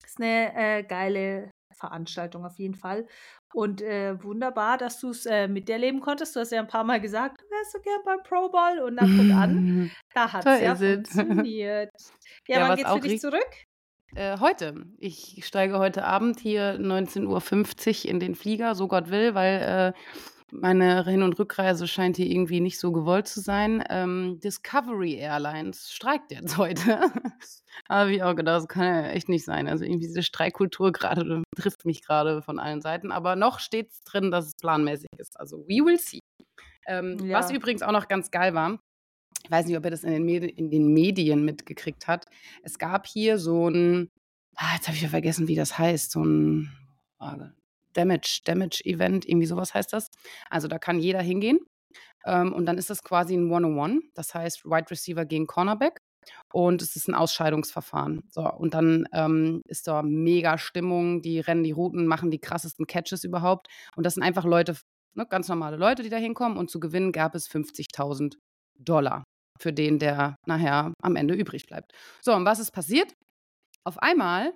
[0.05, 3.07] ist eine äh, geile Veranstaltung auf jeden Fall.
[3.53, 6.35] Und äh, wunderbar, dass du es äh, miterleben konntest.
[6.35, 8.79] Du hast ja ein paar Mal gesagt, du wärst so gern beim Pro Bowl.
[8.85, 11.91] Und dann guck an, da hat es ja funktioniert.
[12.47, 13.49] Ja, Ja, wann geht's für dich zurück?
[14.15, 14.85] Äh, heute.
[14.97, 19.99] Ich steige heute Abend hier 19.50 Uhr in den Flieger, so Gott will, weil äh,
[20.51, 23.81] meine Hin- und Rückreise scheint hier irgendwie nicht so gewollt zu sein.
[23.89, 26.99] Ähm, Discovery Airlines streikt jetzt heute.
[27.89, 29.69] Habe ich auch gedacht, das kann ja echt nicht sein.
[29.69, 33.13] Also irgendwie diese Streikkultur gerade trifft mich gerade von allen Seiten.
[33.13, 35.39] Aber noch steht es drin, dass es planmäßig ist.
[35.39, 36.19] Also we will see.
[36.85, 37.39] Ähm, Ja.
[37.39, 38.77] Was übrigens auch noch ganz geil war,
[39.43, 42.25] ich weiß nicht, ob ihr das in den, Medi in den Medien mitgekriegt habt.
[42.63, 44.09] Es gab hier so ein,
[44.55, 46.71] ah, jetzt habe ich ja vergessen, wie das heißt, so ein
[47.19, 47.51] ah,
[47.93, 50.09] Damage, Damage Event, irgendwie sowas heißt das.
[50.49, 51.59] Also da kann jeder hingehen.
[52.25, 54.01] Ähm, und dann ist das quasi ein One-on-One.
[54.13, 56.01] Das heißt, Wide Receiver gegen Cornerback.
[56.53, 58.23] Und es ist ein Ausscheidungsverfahren.
[58.29, 61.21] So, und dann ähm, ist da mega Stimmung.
[61.23, 63.67] Die rennen die Routen, machen die krassesten Catches überhaupt.
[63.95, 64.77] Und das sind einfach Leute,
[65.15, 66.57] ne, ganz normale Leute, die da hinkommen.
[66.57, 68.35] Und zu gewinnen gab es 50.000
[68.77, 69.25] Dollar
[69.61, 71.93] für den, der nachher am Ende übrig bleibt.
[72.21, 73.13] So, und was ist passiert?
[73.83, 74.53] Auf einmal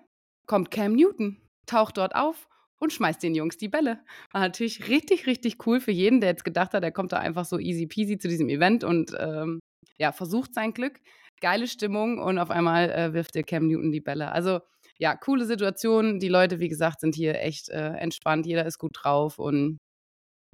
[0.48, 2.48] kommt Cam Newton, taucht dort auf
[2.80, 4.04] und schmeißt den Jungs die Bälle.
[4.32, 7.46] War natürlich richtig, richtig cool für jeden, der jetzt gedacht hat, er kommt da einfach
[7.46, 9.60] so easy peasy zu diesem Event und ähm,
[9.98, 11.00] ja, versucht sein Glück.
[11.42, 14.32] Geile Stimmung und auf einmal äh, wirft der Cam Newton die Bälle.
[14.32, 14.60] Also
[14.98, 16.20] ja, coole Situation.
[16.20, 18.46] Die Leute, wie gesagt, sind hier echt äh, entspannt.
[18.46, 19.78] Jeder ist gut drauf und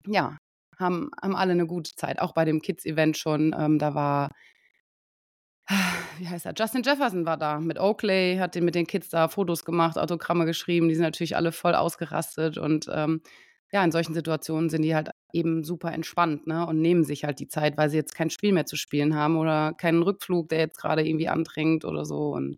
[0.07, 0.37] ja,
[0.81, 2.19] haben, haben alle eine gute Zeit.
[2.19, 3.55] Auch bei dem Kids-Event schon.
[3.57, 4.31] Ähm, da war,
[6.17, 6.53] wie heißt er?
[6.57, 10.45] Justin Jefferson war da mit Oakley, hat den mit den Kids da Fotos gemacht, Autogramme
[10.45, 10.89] geschrieben.
[10.89, 13.21] Die sind natürlich alle voll ausgerastet und ähm,
[13.71, 16.65] ja, in solchen Situationen sind die halt eben super entspannt ne?
[16.67, 19.37] und nehmen sich halt die Zeit, weil sie jetzt kein Spiel mehr zu spielen haben
[19.37, 22.31] oder keinen Rückflug, der jetzt gerade irgendwie andrängt oder so.
[22.33, 22.57] Und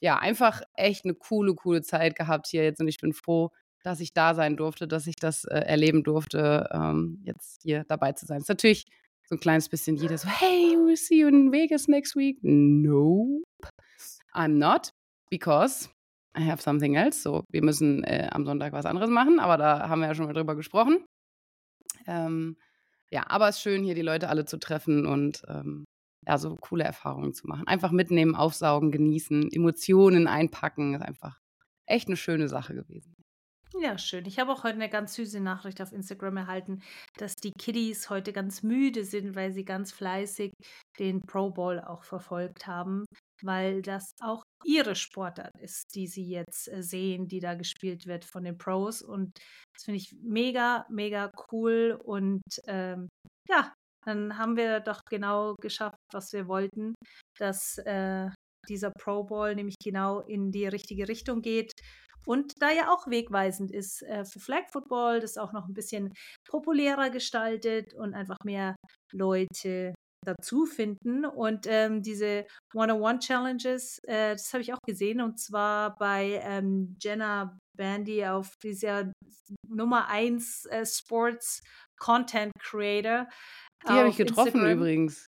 [0.00, 3.50] ja, einfach echt eine coole, coole Zeit gehabt hier jetzt und ich bin froh,
[3.84, 8.12] dass ich da sein durfte, dass ich das äh, erleben durfte, ähm, jetzt hier dabei
[8.12, 8.38] zu sein.
[8.38, 8.86] ist natürlich
[9.28, 12.38] so ein kleines bisschen jeder so, hey, we'll see you in Vegas next week.
[12.42, 13.44] Nope,
[14.34, 14.90] I'm not,
[15.30, 15.88] because
[16.36, 17.20] I have something else.
[17.22, 20.26] So, wir müssen äh, am Sonntag was anderes machen, aber da haben wir ja schon
[20.26, 21.04] mal drüber gesprochen.
[22.06, 22.56] Ähm,
[23.10, 25.84] ja, aber es ist schön, hier die Leute alle zu treffen und ähm,
[26.26, 27.66] ja, so coole Erfahrungen zu machen.
[27.66, 30.94] Einfach mitnehmen, aufsaugen, genießen, Emotionen einpacken.
[30.94, 31.38] Ist einfach
[31.86, 33.13] echt eine schöne Sache gewesen.
[33.80, 34.24] Ja, schön.
[34.26, 36.80] Ich habe auch heute eine ganz süße Nachricht auf Instagram erhalten,
[37.18, 40.52] dass die Kiddies heute ganz müde sind, weil sie ganz fleißig
[40.98, 43.04] den Pro Bowl auch verfolgt haben,
[43.42, 48.24] weil das auch ihre Sportart ist, die sie jetzt äh, sehen, die da gespielt wird
[48.24, 49.02] von den Pros.
[49.02, 49.32] Und
[49.74, 51.98] das finde ich mega, mega cool.
[52.04, 53.08] Und ähm,
[53.48, 53.74] ja,
[54.06, 56.94] dann haben wir doch genau geschafft, was wir wollten,
[57.38, 58.28] dass äh,
[58.68, 61.72] dieser Pro Bowl nämlich genau in die richtige Richtung geht
[62.26, 66.12] und da ja auch wegweisend ist äh, für Flag Football, das auch noch ein bisschen
[66.48, 68.76] populärer gestaltet und einfach mehr
[69.12, 71.24] Leute dazu finden.
[71.24, 77.58] Und ähm, diese One-on-One-Challenges, äh, das habe ich auch gesehen und zwar bei ähm, Jenna
[77.76, 79.12] Bandy auf dieser
[79.68, 81.62] Nummer 1 äh, Sports
[81.98, 83.28] Content Creator.
[83.84, 84.78] Die habe ich getroffen Instagram.
[84.78, 85.26] übrigens.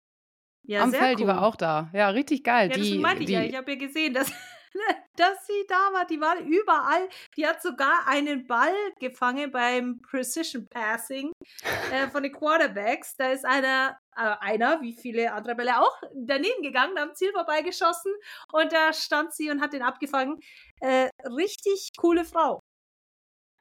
[0.67, 1.25] Ja, Am Feld, cool.
[1.25, 1.91] die war auch da.
[1.95, 2.71] Ja, richtig geil.
[2.71, 3.43] Ja, das die, meinte ich ja.
[3.43, 4.31] Ich habe ja gesehen, dass,
[5.17, 6.07] dass sie da war.
[6.07, 7.09] Die war überall.
[7.37, 11.33] Die hat sogar einen Ball gefangen beim Precision Passing
[11.93, 13.17] äh, von den Quarterbacks.
[13.17, 18.13] Da ist einer, äh, einer, wie viele andere Bälle auch, daneben gegangen, am Ziel vorbeigeschossen
[18.53, 20.41] und da stand sie und hat den abgefangen.
[20.81, 22.61] Äh, richtig coole Frau.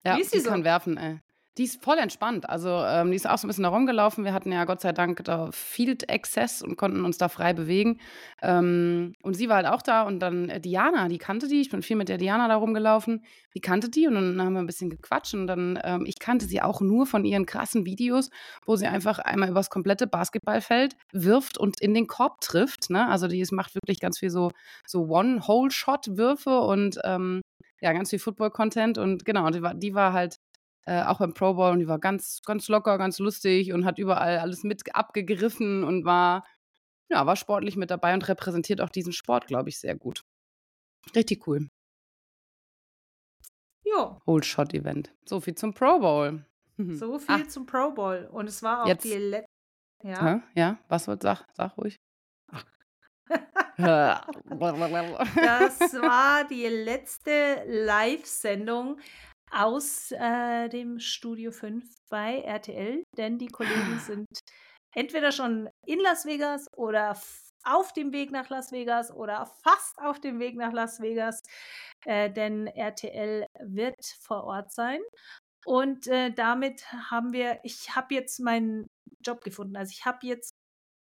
[0.06, 0.50] Ja, wie ist sie so?
[0.50, 1.20] kann werfen, ey.
[1.58, 2.48] Die ist voll entspannt.
[2.48, 4.24] Also, ähm, die ist auch so ein bisschen herumgelaufen.
[4.24, 8.00] Wir hatten ja Gott sei Dank da Field Access und konnten uns da frei bewegen.
[8.44, 10.04] Ähm, und sie war halt auch da.
[10.04, 11.62] Und dann äh, Diana, die kannte die.
[11.62, 13.24] Ich bin viel mit der Diana da rumgelaufen.
[13.56, 15.34] Die kannte die und dann haben wir ein bisschen gequatscht.
[15.34, 18.30] Und dann, ähm, ich kannte sie auch nur von ihren krassen Videos,
[18.66, 22.92] wo sie einfach einmal übers komplette Basketballfeld wirft und in den Korb trifft.
[22.92, 23.08] Ne?
[23.08, 24.52] Also, die macht wirklich ganz viel so,
[24.86, 27.42] so One-Hole-Shot-Würfe und ähm,
[27.82, 28.98] ja, ganz viel Football-Content.
[28.98, 30.38] Und genau, die war, die war halt
[30.88, 34.00] äh, auch beim Pro Bowl und die war ganz, ganz locker, ganz lustig und hat
[34.00, 36.46] überall alles mit abgegriffen und war,
[37.10, 40.24] ja, war sportlich mit dabei und repräsentiert auch diesen Sport, glaube ich, sehr gut.
[41.14, 41.68] Richtig cool.
[43.84, 44.22] Jo.
[44.26, 45.14] Old Shot Event.
[45.26, 46.46] So viel zum Pro Bowl.
[46.78, 47.48] So viel Ach.
[47.48, 48.30] zum Pro Bowl.
[48.32, 49.04] Und es war auch Jetzt.
[49.04, 49.50] die letzte.
[50.04, 50.42] Ja?
[50.56, 51.98] ja, was wird, sag, sag ruhig.
[53.78, 54.20] das
[56.02, 59.00] war die letzte Live-Sendung
[59.52, 64.28] aus äh, dem Studio 5 bei RTL, denn die Kollegen sind
[64.94, 67.20] entweder schon in Las Vegas oder
[67.64, 71.42] auf dem Weg nach Las Vegas oder fast auf dem Weg nach Las Vegas,
[72.06, 75.02] äh, denn RTL wird vor Ort sein.
[75.66, 78.88] Und äh, damit haben wir, ich habe jetzt meinen
[79.26, 79.76] Job gefunden.
[79.76, 80.54] Also ich habe jetzt,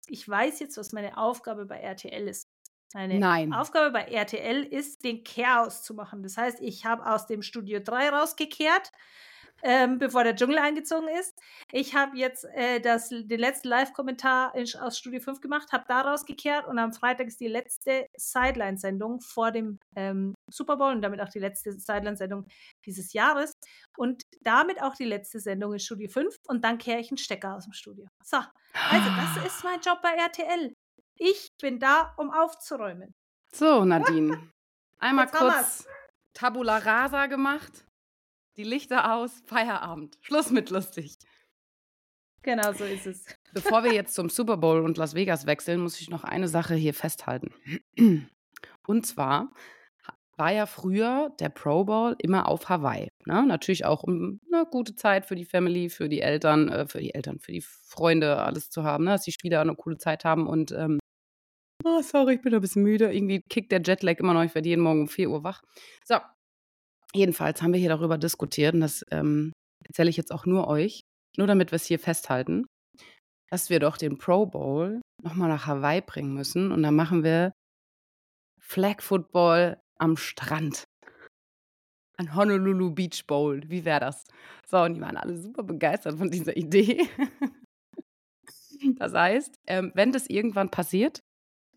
[0.07, 2.50] ich weiß jetzt, was meine Aufgabe bei RTL ist.
[2.93, 3.53] Meine Nein.
[3.53, 6.23] Aufgabe bei RTL ist, den Chaos zu machen.
[6.23, 8.91] Das heißt, ich habe aus dem Studio 3 rausgekehrt,
[9.63, 11.37] ähm, bevor der Dschungel eingezogen ist.
[11.71, 16.67] Ich habe jetzt äh, das, den letzten Live-Kommentar aus Studio 5 gemacht, habe da rausgekehrt
[16.67, 21.29] und am Freitag ist die letzte Sideline-Sendung vor dem ähm, Super Bowl und damit auch
[21.29, 22.47] die letzte Sideline-Sendung
[22.85, 23.53] dieses Jahres
[23.97, 27.55] und damit auch die letzte Sendung in Studio 5 und dann kehre ich einen Stecker
[27.55, 28.07] aus dem Studio.
[28.23, 30.73] So, also das ist mein Job bei RTL.
[31.15, 33.13] Ich bin da, um aufzuräumen.
[33.51, 34.51] So, Nadine.
[34.99, 35.87] Einmal Jetzt kurz
[36.33, 37.85] Tabula Rasa gemacht.
[38.57, 40.17] Die Lichter aus, Feierabend.
[40.21, 41.17] Schluss mit lustig.
[42.43, 43.25] Genau so ist es.
[43.53, 46.75] Bevor wir jetzt zum Super Bowl und Las Vegas wechseln, muss ich noch eine Sache
[46.75, 47.53] hier festhalten.
[48.87, 49.51] Und zwar
[50.37, 53.09] war ja früher der Pro Bowl immer auf Hawaii.
[53.25, 53.45] Ne?
[53.45, 57.13] Natürlich auch um eine gute Zeit für die Family, für die Eltern, äh, für die
[57.13, 59.11] Eltern, für die Freunde, alles zu haben, ne?
[59.11, 60.99] dass die Spieler eine coole Zeit haben und ähm,
[61.83, 63.11] Oh, sorry, ich bin ein bisschen müde.
[63.11, 64.43] Irgendwie kickt der Jetlag immer noch.
[64.43, 65.61] Ich werde jeden Morgen um 4 Uhr wach.
[66.05, 66.17] So,
[67.13, 69.51] jedenfalls haben wir hier darüber diskutiert und das ähm,
[69.85, 71.01] erzähle ich jetzt auch nur euch,
[71.37, 72.65] nur damit wir es hier festhalten,
[73.49, 77.51] dass wir doch den Pro Bowl nochmal nach Hawaii bringen müssen und dann machen wir
[78.59, 80.83] Flag Football am Strand.
[82.17, 83.63] Ein Honolulu Beach Bowl.
[83.67, 84.25] Wie wäre das?
[84.67, 87.07] So, und die waren alle super begeistert von dieser Idee.
[88.97, 91.21] Das heißt, ähm, wenn das irgendwann passiert,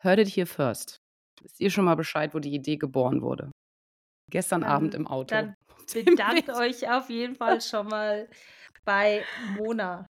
[0.05, 0.99] Heard it here first.
[1.41, 3.51] Wisst ihr schon mal Bescheid, wo die Idee geboren wurde?
[4.31, 5.35] Gestern dann, Abend im Auto.
[5.35, 5.57] Dann
[5.95, 8.29] bedankt euch auf jeden Fall schon mal
[8.85, 9.25] bei
[9.57, 10.07] Mona.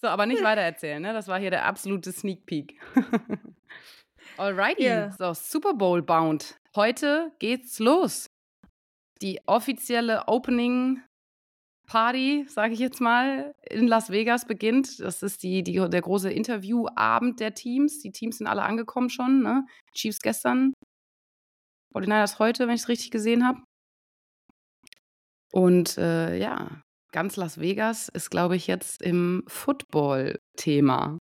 [0.00, 1.12] so, aber nicht weiter erzählen, ne?
[1.12, 2.80] Das war hier der absolute Sneak Peek.
[4.38, 5.10] Alrighty, yeah.
[5.10, 6.56] so Super Bowl bound.
[6.74, 8.26] Heute geht's los.
[9.20, 11.02] Die offizielle Opening
[11.88, 15.00] Party, sage ich jetzt mal, in Las Vegas beginnt.
[15.00, 18.00] Das ist die, die, der große Interviewabend der Teams.
[18.00, 19.42] Die Teams sind alle angekommen schon.
[19.42, 19.66] Ne?
[19.94, 20.74] Chiefs gestern,
[21.94, 23.62] 49ers heute, wenn ich es richtig gesehen habe.
[25.50, 31.18] Und äh, ja, ganz Las Vegas ist, glaube ich, jetzt im Football-Thema.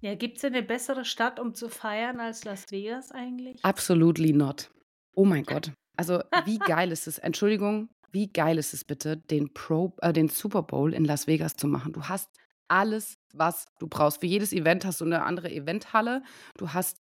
[0.00, 3.62] Ja, gibt es eine bessere Stadt, um zu feiern als Las Vegas eigentlich?
[3.64, 4.70] Absolutely not.
[5.14, 5.72] Oh mein Gott.
[5.96, 7.18] Also, wie geil ist es?
[7.18, 11.56] Entschuldigung, wie geil ist es bitte, den, Pro, äh, den Super Bowl in Las Vegas
[11.56, 11.92] zu machen?
[11.92, 12.30] Du hast
[12.68, 14.20] alles, was du brauchst.
[14.20, 16.22] Für jedes Event hast du eine andere Eventhalle.
[16.56, 16.98] Du hast,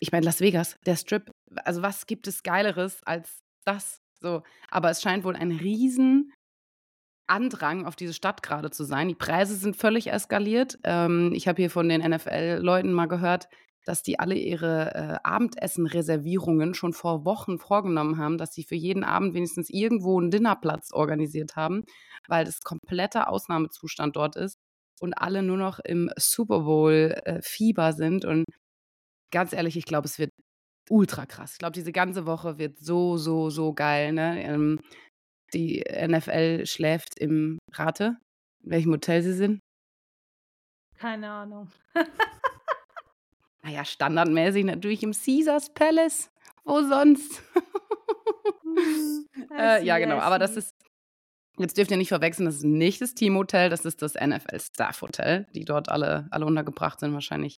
[0.00, 1.30] ich meine, Las Vegas, der Strip,
[1.64, 4.00] also was gibt es Geileres als das?
[4.20, 6.32] So, aber es scheint wohl ein riesen
[7.28, 9.08] Andrang auf diese Stadt gerade zu sein.
[9.08, 10.78] Die Preise sind völlig eskaliert.
[10.84, 13.48] Ähm, ich habe hier von den NFL-Leuten mal gehört,
[13.88, 19.02] dass die alle ihre äh, Abendessen-Reservierungen schon vor Wochen vorgenommen haben, dass sie für jeden
[19.02, 21.84] Abend wenigstens irgendwo einen Dinnerplatz organisiert haben,
[22.26, 24.58] weil das kompletter Ausnahmezustand dort ist
[25.00, 28.26] und alle nur noch im Super Bowl-Fieber äh, sind.
[28.26, 28.44] Und
[29.32, 30.32] ganz ehrlich, ich glaube, es wird
[30.90, 31.52] ultra krass.
[31.52, 34.12] Ich glaube, diese ganze Woche wird so, so, so geil.
[34.12, 34.44] Ne?
[34.44, 34.80] Ähm,
[35.54, 38.18] die NFL schläft im Rate.
[38.62, 39.60] In welchem Hotel sie sind?
[40.98, 41.70] Keine Ahnung.
[43.68, 46.30] Naja, standardmäßig natürlich im Caesars Palace.
[46.64, 47.42] Wo sonst?
[48.62, 49.26] Hm,
[49.58, 50.16] äh, ja, genau.
[50.20, 50.74] Aber das ist,
[51.58, 55.02] jetzt dürft ihr nicht verwechseln, das ist nicht das Teamhotel, das ist das NFL Staff
[55.02, 57.58] Hotel, die dort alle, alle untergebracht sind wahrscheinlich.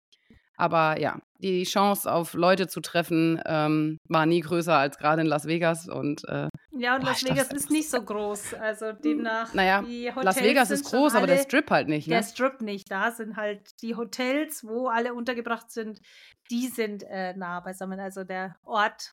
[0.57, 5.27] Aber ja, die Chance auf Leute zu treffen ähm, war nie größer als gerade in
[5.27, 5.90] Las Vegas.
[5.90, 8.55] Und äh, Ja, und Boah, Las Vegas ist nicht so groß.
[8.55, 11.88] Also demnach, naja, die Hotels Las Vegas ist schon groß, aber der alle- Strip halt
[11.88, 12.27] nicht, Der ne?
[12.27, 12.91] Strip nicht.
[12.91, 16.01] Da sind halt die Hotels, wo alle untergebracht sind,
[16.51, 17.99] die sind äh, nah beisammen.
[18.01, 19.11] Also der Ort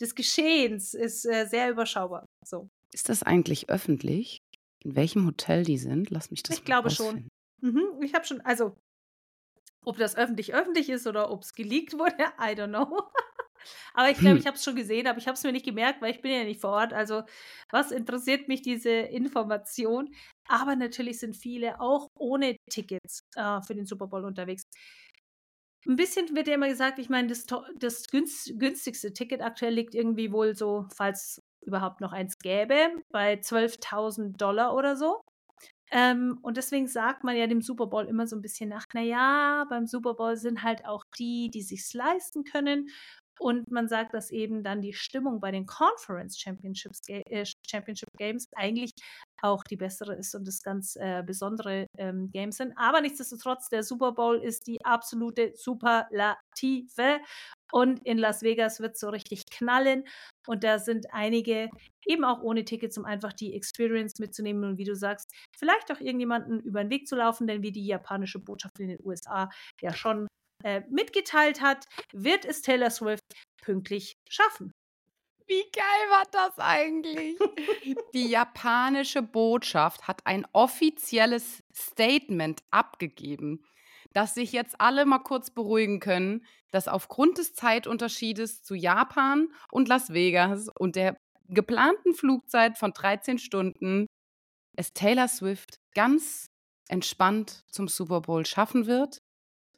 [0.00, 2.24] des Geschehens ist äh, sehr überschaubar.
[2.46, 2.68] So.
[2.92, 4.38] Ist das eigentlich öffentlich?
[4.84, 6.10] In welchem Hotel die sind?
[6.10, 7.06] Lass mich das Ich glaube schon.
[7.06, 7.28] rausfinden.
[7.62, 8.74] Mhm, ich habe schon, also
[9.84, 13.02] ob das öffentlich öffentlich ist oder ob es geleakt wurde, I don't know.
[13.94, 14.38] Aber ich glaube, Hm.
[14.38, 16.32] ich habe es schon gesehen, aber ich habe es mir nicht gemerkt, weil ich bin
[16.32, 16.92] ja nicht vor Ort.
[16.92, 17.22] Also
[17.70, 20.14] was interessiert mich diese Information?
[20.48, 24.62] Aber natürlich sind viele auch ohne Tickets äh, für den Super Bowl unterwegs.
[25.86, 27.46] Ein bisschen wird ja immer gesagt, ich meine, das,
[27.78, 33.40] das günst, günstigste Ticket aktuell liegt irgendwie wohl so, falls überhaupt noch eins gäbe, bei
[33.40, 35.20] 12.000 Dollar oder so.
[35.92, 39.66] Ähm, und deswegen sagt man ja dem Super Bowl immer so ein bisschen nach, naja,
[39.70, 42.90] beim Super Bowl sind halt auch die, die sich's leisten können.
[43.40, 48.46] Und man sagt, dass eben dann die Stimmung bei den Conference Championships, äh, Championship Games
[48.54, 48.92] eigentlich
[49.40, 52.74] auch die bessere ist und das ganz äh, besondere ähm, Games sind.
[52.76, 57.20] Aber nichtsdestotrotz, der Super Bowl ist die absolute Superlative.
[57.72, 60.04] Und in Las Vegas wird so richtig knallen.
[60.46, 61.70] Und da sind einige
[62.04, 66.00] eben auch ohne Tickets, um einfach die Experience mitzunehmen und wie du sagst, vielleicht auch
[66.00, 69.48] irgendjemanden über den Weg zu laufen, denn wie die japanische Botschaft in den USA
[69.80, 70.26] ja schon
[70.64, 73.24] äh, mitgeteilt hat, wird es Taylor Swift
[73.62, 74.72] pünktlich schaffen.
[75.46, 77.36] Wie geil war das eigentlich?
[78.14, 83.64] Die japanische Botschaft hat ein offizielles Statement abgegeben,
[84.12, 89.88] dass sich jetzt alle mal kurz beruhigen können, dass aufgrund des Zeitunterschiedes zu Japan und
[89.88, 91.16] Las Vegas und der
[91.48, 94.06] geplanten Flugzeit von 13 Stunden
[94.76, 96.46] es Taylor Swift ganz
[96.88, 99.19] entspannt zum Super Bowl schaffen wird.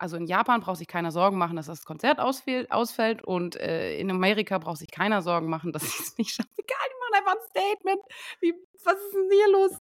[0.03, 3.97] Also in Japan braucht sich keiner Sorgen machen, dass das Konzert ausfäll- ausfällt und äh,
[3.99, 6.51] in Amerika braucht sich keiner Sorgen machen, dass sie es nicht schaffen.
[6.57, 8.01] Egal, die machen einfach ein Statement.
[8.41, 8.53] Wie,
[8.85, 9.79] was ist denn hier los?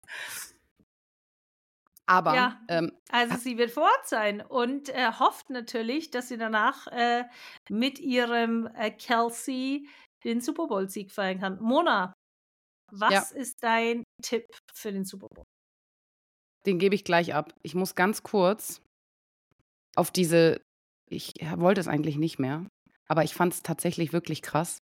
[2.07, 2.59] Aber Ja.
[2.67, 7.25] ähm, Also sie wird vor Ort sein und äh, hofft natürlich, dass sie danach äh,
[7.69, 9.87] mit ihrem äh, Kelsey
[10.23, 11.59] den Super Bowl-Sieg feiern kann.
[11.61, 12.13] Mona,
[12.91, 15.43] was ist dein Tipp für den Super Bowl?
[16.65, 17.53] den gebe ich gleich ab.
[17.61, 18.81] Ich muss ganz kurz
[19.97, 20.61] auf diese,
[21.09, 22.65] ich wollte es eigentlich nicht mehr,
[23.07, 24.79] aber ich fand es tatsächlich wirklich krass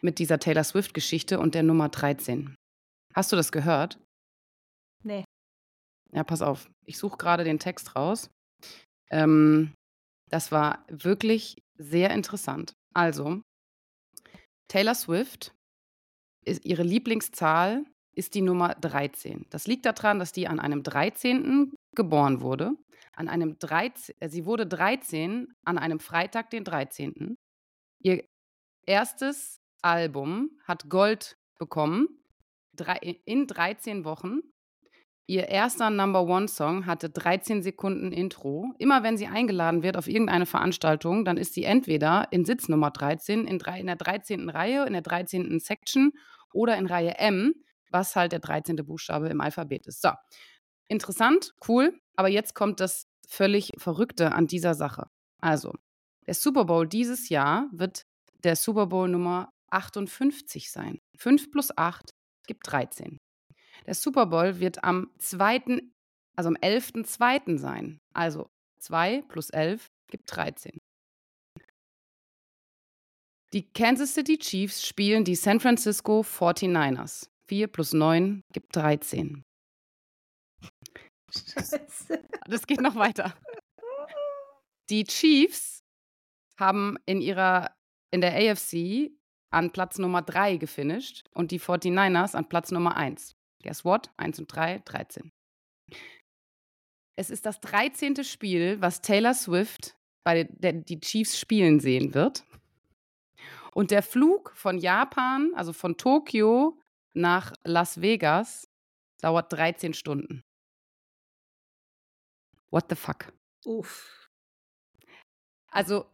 [0.00, 2.54] mit dieser Taylor Swift-Geschichte und der Nummer 13.
[3.14, 3.98] Hast du das gehört?
[5.02, 5.24] Nee.
[6.12, 6.70] Ja, pass auf.
[6.86, 8.30] Ich suche gerade den Text raus.
[9.10, 9.72] Ähm,
[10.30, 12.72] das war wirklich sehr interessant.
[12.94, 13.42] Also,
[14.68, 15.54] Taylor Swift,
[16.46, 19.46] ist, ihre Lieblingszahl ist die Nummer 13.
[19.50, 21.72] Das liegt daran, dass die an einem 13.
[21.96, 22.76] geboren wurde.
[23.16, 27.36] An einem 13, äh, sie wurde 13 an einem Freitag, den 13.
[28.00, 28.24] Ihr
[28.86, 32.08] erstes Album hat Gold bekommen
[33.24, 34.40] in 13 Wochen.
[35.26, 38.74] Ihr erster Number One Song hatte 13 Sekunden Intro.
[38.78, 42.90] Immer wenn sie eingeladen wird auf irgendeine Veranstaltung, dann ist sie entweder in Sitz Nummer
[42.90, 44.50] 13, in, drei, in der 13.
[44.50, 45.60] Reihe, in der 13.
[45.60, 46.12] Section
[46.52, 47.54] oder in Reihe M,
[47.90, 48.76] was halt der 13.
[48.84, 50.02] Buchstabe im Alphabet ist.
[50.02, 50.10] So,
[50.88, 55.08] interessant, cool, aber jetzt kommt das völlig Verrückte an dieser Sache.
[55.40, 55.72] Also,
[56.26, 58.06] der Super Bowl dieses Jahr wird
[58.44, 61.00] der Super Bowl Nummer 58 sein.
[61.18, 62.10] 5 plus 8
[62.46, 63.18] gibt 13.
[63.86, 65.82] Der Super Bowl wird am 2.,
[66.36, 67.58] also am 11.2.
[67.58, 67.98] sein.
[68.14, 70.78] Also 2 plus 11 gibt 13.
[73.52, 77.28] Die Kansas City Chiefs spielen die San Francisco 49ers.
[77.48, 79.44] 4 plus 9 gibt 13.
[81.34, 82.22] Scheiße.
[82.46, 83.34] Das geht noch weiter.
[84.90, 85.82] Die Chiefs
[86.58, 87.74] haben in ihrer
[88.10, 89.10] in der AFC
[89.50, 93.34] an Platz Nummer 3 gefinisht und die 49ers an Platz Nummer 1.
[93.62, 94.10] Guess what?
[94.18, 95.32] 1 und 3, 13.
[97.16, 98.22] Es ist das 13.
[98.24, 102.44] Spiel, was Taylor Swift bei der, die Chiefs spielen sehen wird.
[103.72, 106.78] Und der Flug von Japan, also von Tokio
[107.14, 108.68] nach Las Vegas,
[109.20, 110.44] dauert 13 Stunden.
[112.74, 113.32] What the fuck?
[113.66, 114.28] Uff.
[115.70, 116.06] Also,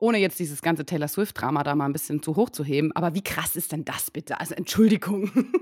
[0.00, 3.14] ohne jetzt dieses ganze Taylor Swift-Drama da mal ein bisschen zu hoch zu heben, aber
[3.14, 4.40] wie krass ist denn das bitte?
[4.40, 5.30] Also, Entschuldigung.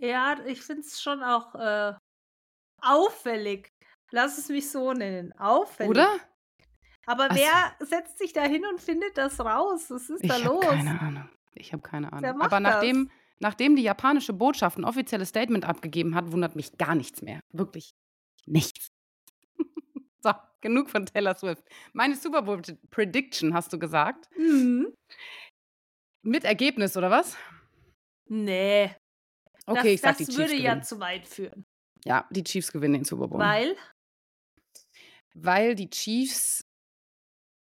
[0.00, 1.94] ja, ich finde es schon auch äh,
[2.82, 3.70] auffällig.
[4.10, 5.32] Lass es mich so nennen.
[5.38, 5.88] Auffällig.
[5.90, 6.18] Oder?
[7.06, 9.86] Aber Also- wer setzt sich da hin und findet das raus?
[9.88, 10.64] Was ist Ich da habe los?
[10.66, 11.28] keine Ahnung.
[11.54, 12.42] Ich habe keine Ahnung.
[12.42, 12.62] Aber das?
[12.74, 17.40] nachdem, nachdem die japanische Botschaft ein offizielles Statement abgegeben hat, wundert mich gar nichts mehr.
[17.50, 17.92] Wirklich
[18.50, 18.88] nichts.
[20.22, 21.62] so, genug von Taylor Swift.
[21.92, 24.28] Meine Super Bowl Prediction hast du gesagt.
[24.36, 24.92] Mhm.
[26.22, 27.36] Mit Ergebnis oder was?
[28.26, 28.90] Nee.
[29.66, 30.82] Okay, ich das sag die das Chiefs würde ja gewinnen.
[30.82, 31.64] zu weit führen.
[32.04, 33.40] Ja, die Chiefs gewinnen den Super Bowl.
[33.40, 33.76] Weil,
[35.34, 36.64] Weil die Chiefs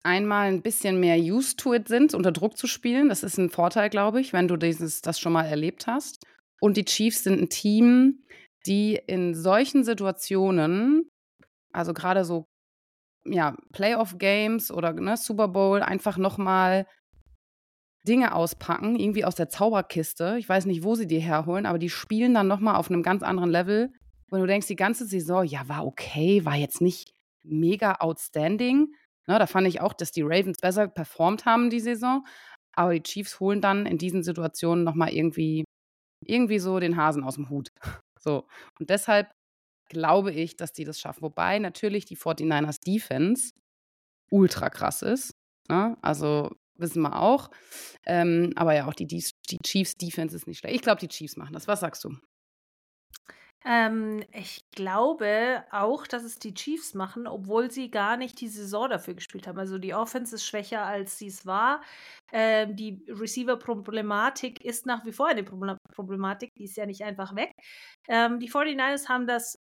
[0.02, 3.08] einmal ein bisschen mehr used to it sind, unter Druck zu spielen.
[3.08, 6.24] Das ist ein Vorteil, glaube ich, wenn du dieses, das schon mal erlebt hast.
[6.60, 8.24] Und die Chiefs sind ein Team,
[8.66, 11.08] die in solchen Situationen,
[11.72, 12.46] also gerade so
[13.24, 16.86] ja, Playoff-Games oder ne, Super Bowl, einfach nochmal
[18.06, 20.36] Dinge auspacken, irgendwie aus der Zauberkiste.
[20.38, 23.22] Ich weiß nicht, wo sie die herholen, aber die spielen dann nochmal auf einem ganz
[23.22, 23.92] anderen Level.
[24.30, 27.12] Und du denkst, die ganze Saison, ja, war okay, war jetzt nicht
[27.42, 28.88] mega outstanding.
[29.26, 32.24] Ne, da fand ich auch, dass die Ravens besser performt haben die Saison.
[32.72, 35.64] Aber die Chiefs holen dann in diesen Situationen nochmal irgendwie,
[36.24, 37.68] irgendwie so den Hasen aus dem Hut.
[38.26, 38.44] So.
[38.80, 39.30] Und deshalb
[39.88, 41.22] glaube ich, dass die das schaffen.
[41.22, 43.52] Wobei natürlich die 49ers Defense
[44.30, 45.36] ultra krass ist.
[45.68, 45.96] Ne?
[46.02, 47.50] Also wissen wir auch.
[48.04, 50.74] Ähm, aber ja, auch die, die, die Chiefs Defense ist nicht schlecht.
[50.74, 51.68] Ich glaube, die Chiefs machen das.
[51.68, 52.16] Was sagst du?
[53.66, 58.88] Ähm, ich glaube auch, dass es die Chiefs machen, obwohl sie gar nicht die Saison
[58.90, 59.58] dafür gespielt haben.
[59.58, 61.82] Also die Offense ist schwächer, als sie es war.
[62.32, 67.34] Ähm, die Receiver-Problematik ist nach wie vor eine Proble- Problematik, die ist ja nicht einfach
[67.36, 67.52] weg.
[68.08, 69.56] Ähm, die 49ers haben das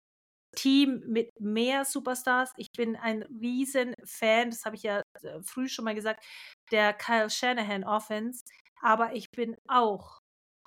[0.57, 2.53] Team mit mehr Superstars.
[2.57, 6.25] Ich bin ein riesen Fan, das habe ich ja äh, früh schon mal gesagt,
[6.73, 8.43] der Kyle Shanahan Offense.
[8.83, 10.19] Aber ich bin auch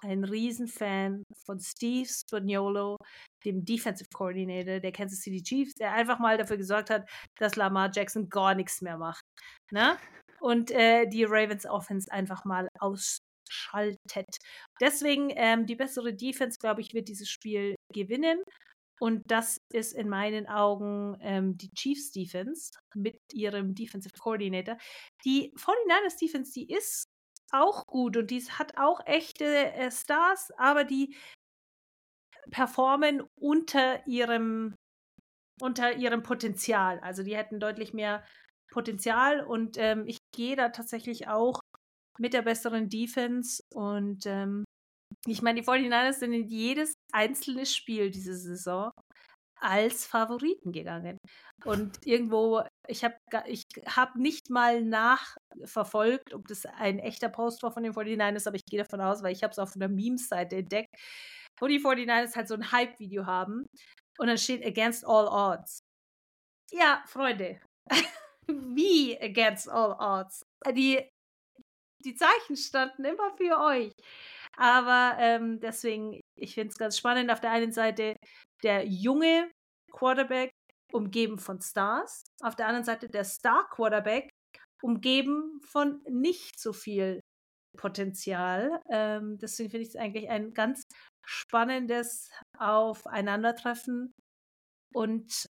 [0.06, 2.98] ein Riesenfan von Steve Spagnuolo,
[3.44, 7.92] dem Defensive Coordinator der Kansas City Chiefs, der einfach mal dafür gesorgt hat, dass Lamar
[7.94, 9.24] Jackson gar nichts mehr macht.
[9.72, 9.98] Ne?
[10.40, 14.38] Und äh, die Ravens Offense einfach mal ausschaltet.
[14.80, 18.42] Deswegen ähm, die bessere Defense, glaube ich, wird dieses Spiel gewinnen.
[19.00, 24.78] Und das ist in meinen Augen ähm, die Chiefs Defense mit ihrem Defensive Coordinator.
[25.26, 27.06] Die 49ers Defense, die ist
[27.52, 31.16] auch gut und die hat auch echte äh, Stars, aber die
[32.52, 34.76] performen unter ihrem
[35.62, 37.00] unter ihrem Potenzial.
[37.00, 38.24] Also die hätten deutlich mehr
[38.72, 41.62] Potenzial und ähm, ich gehe da tatsächlich auch
[42.18, 44.66] mit der besseren Defense und ähm,
[45.28, 48.92] ich meine, die 49ers sind in jedes einzelne Spiel diese Saison
[49.66, 51.18] als Favoriten gegangen.
[51.64, 53.16] Und irgendwo, ich habe
[53.48, 58.58] ich hab nicht mal nachverfolgt, ob das ein echter Post war von den 49ers, aber
[58.58, 60.94] ich gehe davon aus, weil ich habe es auf einer Memes-Seite entdeckt,
[61.60, 63.66] wo die 49ers halt so ein Hype-Video haben
[64.20, 65.80] und dann steht Against All Odds.
[66.72, 67.60] Ja, Freunde,
[68.48, 70.44] wie Against All Odds?
[70.74, 71.04] Die,
[72.04, 73.92] die Zeichen standen immer für euch.
[74.58, 77.30] Aber ähm, deswegen, ich finde es ganz spannend.
[77.32, 78.16] Auf der einen Seite
[78.64, 79.50] der junge
[79.92, 80.52] Quarterback,
[80.92, 82.24] umgeben von Stars.
[82.42, 84.30] Auf der anderen Seite der Star-Quarterback,
[84.82, 87.22] umgeben von nicht so viel
[87.78, 88.82] Potenzial.
[88.90, 90.84] Ähm, deswegen finde ich es eigentlich ein ganz
[91.26, 94.14] spannendes Aufeinandertreffen.
[94.94, 95.46] Und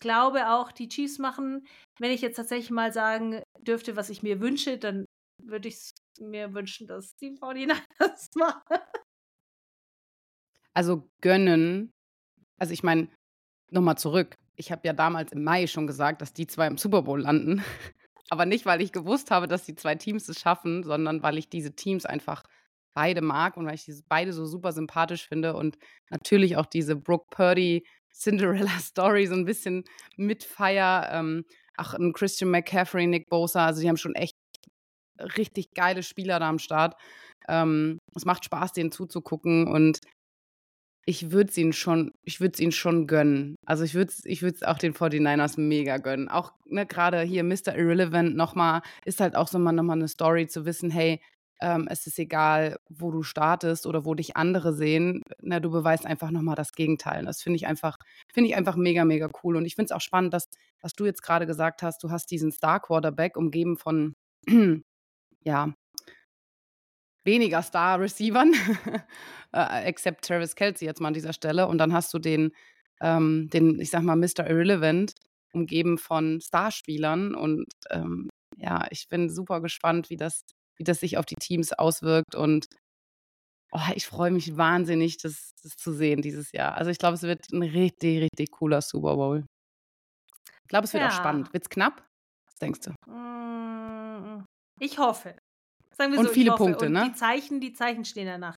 [0.00, 1.66] glaube auch, die Chiefs machen,
[1.98, 5.04] wenn ich jetzt tatsächlich mal sagen dürfte, was ich mir wünsche, dann
[5.42, 8.78] würde ich mir wünschen, dass die 49ers machen.
[10.74, 11.90] Also gönnen,
[12.58, 13.08] also ich meine,
[13.70, 14.36] nochmal zurück.
[14.56, 17.62] Ich habe ja damals im Mai schon gesagt, dass die zwei im Super Bowl landen.
[18.30, 21.48] Aber nicht, weil ich gewusst habe, dass die zwei Teams es schaffen, sondern weil ich
[21.48, 22.44] diese Teams einfach
[22.94, 25.78] beide mag und weil ich diese beide so super sympathisch finde und
[26.10, 29.84] natürlich auch diese Brooke Purdy Cinderella Story so ein bisschen
[30.16, 31.08] mitfeier.
[31.12, 31.44] Ähm,
[31.76, 34.36] auch ein Christian McCaffrey, Nick Bosa, also die haben schon echt
[35.36, 36.96] richtig geile Spieler da am Start.
[37.48, 40.00] Ähm, es macht Spaß, denen zuzugucken und
[41.08, 43.56] ich würde es ihnen schon, ich würde es ihnen schon gönnen.
[43.64, 46.28] Also ich würde es ich würd's auch den 49ers mega gönnen.
[46.28, 47.74] Auch ne, gerade hier Mr.
[47.74, 51.22] Irrelevant nochmal, ist halt auch so mal nochmal eine Story zu wissen, hey,
[51.62, 55.22] ähm, es ist egal, wo du startest oder wo dich andere sehen.
[55.40, 57.24] Na, du beweist einfach nochmal das Gegenteil.
[57.24, 57.96] Das finde ich einfach,
[58.30, 59.56] finde ich einfach mega, mega cool.
[59.56, 60.50] Und ich finde es auch spannend, dass,
[60.82, 64.14] was du jetzt gerade gesagt hast, du hast diesen Star-Quarterback umgeben von
[65.42, 65.72] ja,
[67.28, 68.52] weniger Star-Receivern,
[69.52, 71.68] äh, except Travis Kelsey jetzt mal an dieser Stelle.
[71.68, 72.52] Und dann hast du den,
[73.00, 74.48] ähm, den, ich sag mal, Mr.
[74.48, 75.12] Irrelevant,
[75.52, 77.34] umgeben von Starspielern.
[77.34, 80.40] Und ähm, ja, ich bin super gespannt, wie das,
[80.76, 82.34] wie das sich auf die Teams auswirkt.
[82.34, 82.66] Und
[83.72, 86.74] oh, ich freue mich wahnsinnig, das, das zu sehen dieses Jahr.
[86.76, 89.44] Also ich glaube, es wird ein richtig, richtig cooler Super Bowl.
[90.64, 91.52] Ich glaube, es wird auch spannend.
[91.52, 92.06] Wird es knapp?
[92.46, 92.90] Was denkst du?
[93.10, 94.44] Mm,
[94.80, 95.34] ich hoffe.
[96.00, 96.54] Sagen wir Und so, viele.
[96.54, 97.04] Punkte, Und ne?
[97.10, 98.54] die Zeichen, die Zeichen stehen danach,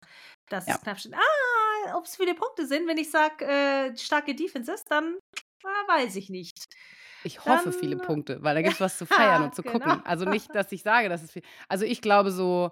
[0.49, 0.75] dass Ja.
[0.75, 1.13] es knapp steht.
[1.15, 5.17] Ah, ob es viele Punkte sind, wenn ich sage, äh, starke Defense ist, dann
[5.63, 6.65] ah, weiß ich nicht.
[7.23, 9.73] Ich hoffe viele Dann- Punkte, weil da gibt es was zu feiern und zu Genau.
[9.79, 10.05] gucken.
[10.05, 11.43] Also nicht, dass ich sage, dass es viel.
[11.69, 12.71] Also ich glaube so,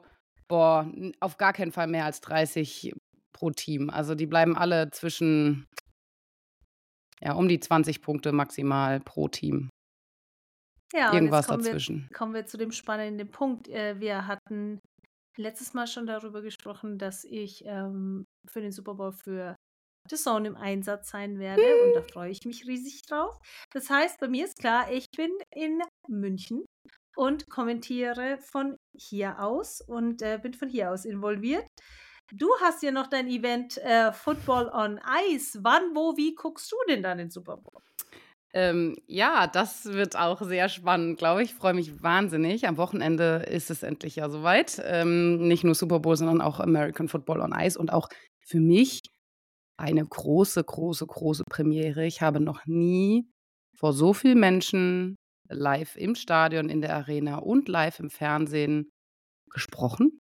[0.50, 0.90] boah,
[1.20, 2.94] auf gar keinen Fall mehr als 30
[3.34, 3.90] pro Team.
[3.90, 5.66] Also die bleiben alle zwischen,
[7.22, 9.70] ja, um die 20 Punkte maximal pro Team.
[10.94, 12.10] Ja, Irgendwas und jetzt kommen wir, dazwischen.
[12.14, 13.68] kommen wir zu dem spannenden Punkt.
[13.68, 14.80] Äh, wir hatten
[15.38, 19.56] letztes Mal schon darüber gesprochen, dass ich ähm, für den Super Bowl für
[20.10, 23.38] The Zone im Einsatz sein werde und da freue ich mich riesig drauf.
[23.74, 26.66] Das heißt, bei mir ist klar, ich bin in München
[27.16, 31.66] und kommentiere von hier aus und äh, bin von hier aus involviert.
[32.34, 35.60] Du hast ja noch dein Event äh, Football on Ice.
[35.62, 37.82] Wann, wo, wie guckst du denn dann den Super Bowl?
[38.58, 41.52] Ähm, ja, das wird auch sehr spannend, glaube ich.
[41.52, 42.68] Ich freue mich wahnsinnig.
[42.68, 44.82] Am Wochenende ist es endlich ja soweit.
[44.84, 49.02] Ähm, nicht nur Super Bowl, sondern auch American Football on Ice und auch für mich
[49.80, 52.08] eine große, große, große Premiere.
[52.08, 53.30] Ich habe noch nie
[53.78, 58.90] vor so vielen Menschen live im Stadion, in der Arena und live im Fernsehen
[59.52, 60.20] gesprochen.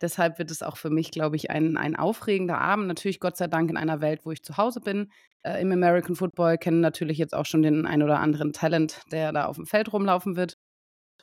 [0.00, 2.86] Deshalb wird es auch für mich, glaube ich, ein, ein aufregender Abend.
[2.86, 5.12] Natürlich Gott sei Dank in einer Welt, wo ich zu Hause bin.
[5.42, 9.32] Äh, Im American Football kennen natürlich jetzt auch schon den ein oder anderen Talent, der
[9.32, 10.56] da auf dem Feld rumlaufen wird.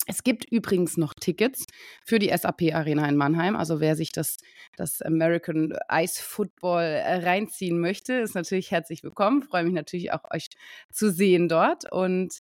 [0.07, 1.65] Es gibt übrigens noch Tickets
[2.05, 3.55] für die SAP Arena in Mannheim.
[3.55, 4.37] Also wer sich das,
[4.77, 9.41] das American Ice Football äh, reinziehen möchte, ist natürlich herzlich willkommen.
[9.41, 10.49] Freue mich natürlich auch, euch
[10.91, 11.91] zu sehen dort.
[11.91, 12.39] Und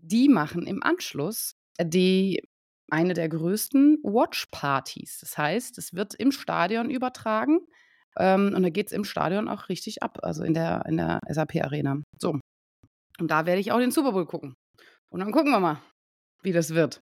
[0.00, 2.48] die machen im Anschluss die
[2.90, 5.18] eine der größten Watch-Partys.
[5.20, 7.60] Das heißt, es wird im Stadion übertragen
[8.18, 11.20] ähm, und da geht es im Stadion auch richtig ab, also in der, in der
[11.28, 12.02] SAP-Arena.
[12.20, 12.38] So.
[13.20, 14.54] Und da werde ich auch den Super Bowl gucken.
[15.10, 15.82] Und dann gucken wir mal,
[16.42, 17.00] wie das wird.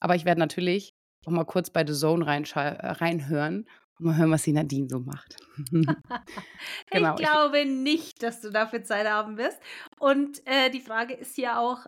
[0.00, 0.90] Aber ich werde natürlich
[1.26, 5.00] auch mal kurz bei The Zone äh, reinhören und mal hören, was die Nadine so
[5.00, 5.36] macht.
[6.90, 9.58] Genau, ich ich- glaube nicht, dass du dafür Zeit haben wirst.
[9.98, 11.86] Und äh, die Frage ist ja auch,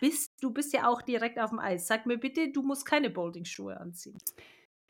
[0.00, 1.86] bist, du bist ja auch direkt auf dem Eis.
[1.86, 4.18] Sag mir bitte, du musst keine Bowlingschuhe anziehen.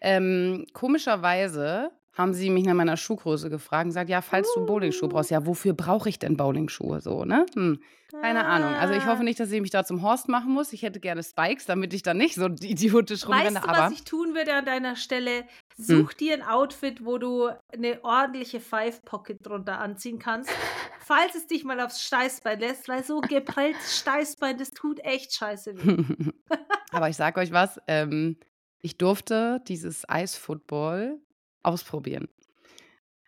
[0.00, 5.08] Ähm, komischerweise haben sie mich nach meiner Schuhgröße gefragt und gesagt, ja, falls du Bowlingschuhe
[5.08, 7.44] brauchst, ja, wofür brauche ich denn Bowlingschuhe so, ne?
[7.54, 7.78] Hm,
[8.22, 8.72] keine Ahnung.
[8.72, 10.72] Also ich hoffe nicht, dass ich mich da zum Horst machen muss.
[10.72, 13.84] Ich hätte gerne Spikes, damit ich dann nicht so idiotisch Weißt rumrenne, du, aber Hm.
[13.84, 15.44] was ich tun würde an deiner Stelle?
[15.76, 20.48] Such dir ein Outfit, wo du eine ordentliche Five Pocket drunter anziehen kannst,
[21.00, 25.74] falls es dich mal aufs Steißbein lässt, weil so geprelltes Steißbein, das tut echt scheiße
[25.76, 26.04] weh.
[26.92, 28.38] aber ich sag euch was, ähm,
[28.80, 31.18] ich durfte dieses Eisfootball
[31.66, 32.28] ausprobieren.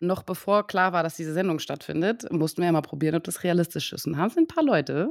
[0.01, 3.43] Noch bevor klar war, dass diese Sendung stattfindet, mussten wir ja mal probieren, ob das
[3.43, 4.07] realistisch ist.
[4.07, 5.11] Und haben sie ein paar Leute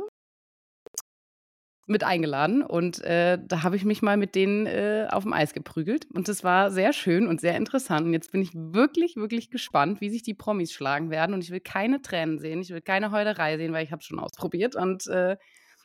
[1.89, 5.53] mit eingeladen und äh, da habe ich mich mal mit denen äh, auf dem Eis
[5.53, 6.05] geprügelt.
[6.13, 8.05] Und das war sehr schön und sehr interessant.
[8.05, 11.33] Und jetzt bin ich wirklich, wirklich gespannt, wie sich die Promis schlagen werden.
[11.33, 14.19] Und ich will keine Tränen sehen, ich will keine Heulerei sehen, weil ich habe schon
[14.19, 14.75] ausprobiert.
[14.75, 15.37] Und äh,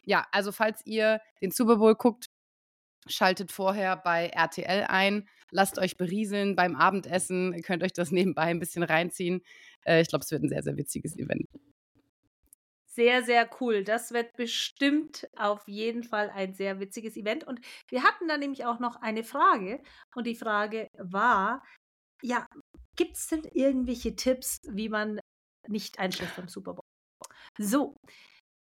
[0.04, 2.26] ja, also falls ihr den Super Bowl guckt,
[3.06, 8.42] schaltet vorher bei RTL ein, lasst euch berieseln beim Abendessen, ihr könnt euch das nebenbei
[8.42, 9.42] ein bisschen reinziehen.
[9.84, 11.46] Äh, ich glaube, es wird ein sehr, sehr witziges Event.
[12.94, 13.84] Sehr, sehr cool.
[13.84, 17.44] Das wird bestimmt auf jeden Fall ein sehr witziges Event.
[17.44, 19.82] Und wir hatten da nämlich auch noch eine Frage.
[20.14, 21.62] Und die Frage war,
[22.22, 22.46] ja,
[22.96, 25.20] gibt es denn irgendwelche Tipps, wie man
[25.68, 26.84] nicht einschläft beim Super Bowl?
[27.58, 27.96] So,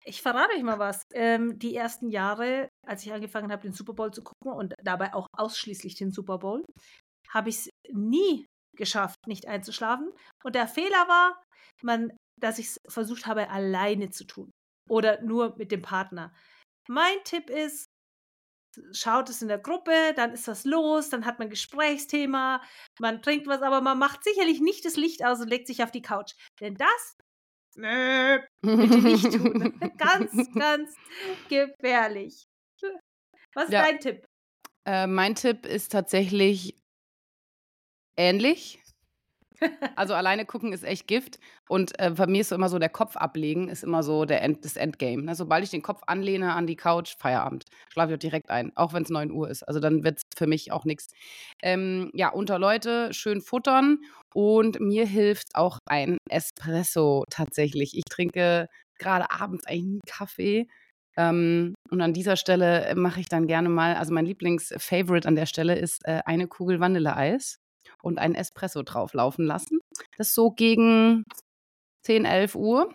[0.05, 1.03] ich verrate euch mal was.
[1.13, 5.13] Ähm, die ersten Jahre, als ich angefangen habe, den Super Bowl zu gucken und dabei
[5.13, 6.63] auch ausschließlich den Super Bowl,
[7.29, 10.11] habe ich es nie geschafft, nicht einzuschlafen.
[10.43, 11.41] Und der Fehler war,
[11.81, 14.51] man dass ich es versucht habe, alleine zu tun.
[14.89, 16.34] Oder nur mit dem Partner.
[16.89, 17.86] Mein Tipp ist,
[18.91, 22.61] schaut es in der Gruppe, dann ist was los, dann hat man ein Gesprächsthema,
[22.99, 25.91] man trinkt was, aber man macht sicherlich nicht das Licht aus und legt sich auf
[25.91, 26.34] die Couch.
[26.59, 27.17] Denn das
[27.77, 29.79] äh, bitte nicht tun.
[29.97, 30.95] ganz, ganz
[31.49, 32.43] gefährlich.
[33.56, 33.84] Was ist Ja.
[33.84, 34.26] dein Tipp?
[34.86, 36.76] Äh, mein Tipp ist tatsächlich
[38.18, 38.80] ähnlich.
[39.95, 41.39] Also alleine gucken ist echt Gift.
[41.70, 44.41] Und äh, bei mir ist so immer so, der Kopf ablegen ist immer so der
[44.41, 45.24] End, das Endgame.
[45.24, 45.36] Ne?
[45.36, 47.64] Sobald ich den Kopf anlehne an die Couch, Feierabend.
[47.91, 49.64] Schlafe ich auch direkt ein, auch wenn es 9 Uhr ist.
[49.64, 51.08] Also dann wird es für mich auch nichts.
[51.62, 53.99] Ähm, ja, unter Leute schön futtern.
[54.34, 57.95] Und mir hilft auch ein Espresso tatsächlich.
[57.95, 58.68] Ich trinke
[58.99, 60.68] gerade abends eigentlich nie Kaffee.
[61.18, 65.45] Ähm, und an dieser Stelle mache ich dann gerne mal, also mein Lieblings-Favorite an der
[65.45, 67.57] Stelle ist äh, eine Kugel Vanilleeis.
[68.01, 69.80] und einen Espresso drauflaufen lassen.
[70.18, 71.24] Das so gegen
[72.05, 72.93] 10, 11 Uhr.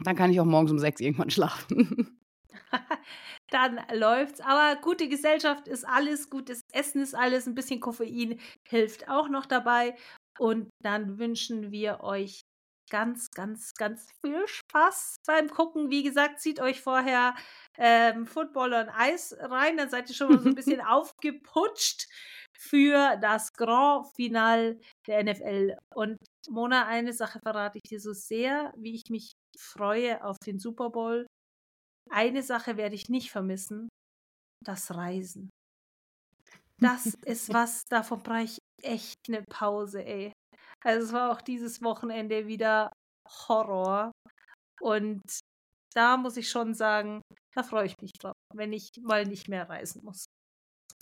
[0.00, 2.18] Dann kann ich auch morgens um 6 irgendwann schlafen.
[3.50, 4.40] Dann läuft's.
[4.40, 9.46] Aber gute Gesellschaft ist alles, gutes Essen ist alles, ein bisschen Koffein hilft auch noch
[9.46, 9.96] dabei.
[10.38, 12.42] Und dann wünschen wir euch
[12.90, 15.90] ganz, ganz, ganz viel Spaß beim Gucken.
[15.90, 17.34] Wie gesagt, zieht euch vorher
[17.78, 22.06] ähm, Football und Eis rein, dann seid ihr schon mal so ein bisschen aufgeputscht
[22.58, 25.76] für das Grand Final der NFL.
[25.94, 26.16] Und
[26.48, 30.90] Mona, eine Sache verrate ich dir so sehr, wie ich mich freue auf den Super
[30.90, 31.26] Bowl.
[32.10, 33.88] Eine Sache werde ich nicht vermissen,
[34.64, 35.50] das Reisen.
[36.78, 40.32] Das ist was, davon brauche ich echt eine Pause, ey.
[40.84, 42.92] Also es war auch dieses Wochenende wieder
[43.48, 44.12] Horror.
[44.80, 45.22] Und
[45.94, 47.22] da muss ich schon sagen,
[47.54, 50.26] da freue ich mich drauf, wenn ich mal nicht mehr reisen muss.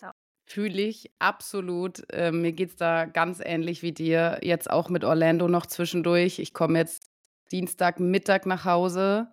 [0.01, 0.13] Ja.
[0.49, 2.05] Fühle ich absolut.
[2.13, 4.39] Äh, mir geht es da ganz ähnlich wie dir.
[4.43, 6.39] Jetzt auch mit Orlando noch zwischendurch.
[6.39, 7.09] Ich komme jetzt
[7.51, 9.33] Dienstagmittag nach Hause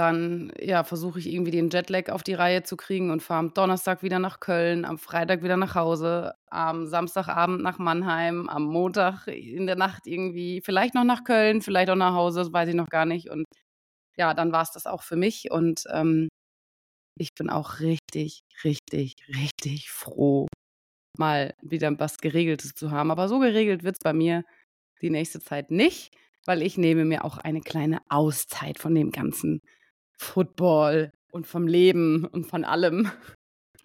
[0.00, 3.54] dann, ja, versuche ich irgendwie den Jetlag auf die Reihe zu kriegen und fahre am
[3.54, 9.26] Donnerstag wieder nach Köln, am Freitag wieder nach Hause, am Samstagabend nach Mannheim, am Montag
[9.26, 12.74] in der Nacht irgendwie vielleicht noch nach Köln, vielleicht auch nach Hause, das weiß ich
[12.74, 13.28] noch gar nicht.
[13.28, 13.44] Und
[14.16, 15.50] ja, dann war es das auch für mich.
[15.50, 16.28] Und ähm,
[17.18, 20.46] ich bin auch richtig, richtig, richtig froh,
[21.18, 23.10] mal wieder was Geregeltes zu haben.
[23.10, 24.44] Aber so geregelt wird es bei mir
[25.02, 26.14] die nächste Zeit nicht,
[26.46, 29.60] weil ich nehme mir auch eine kleine Auszeit von dem ganzen
[30.20, 33.10] Football und vom Leben und von allem.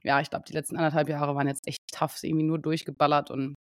[0.03, 3.55] Ja, ich glaube, die letzten anderthalb Jahre waren jetzt echt tough, irgendwie nur durchgeballert und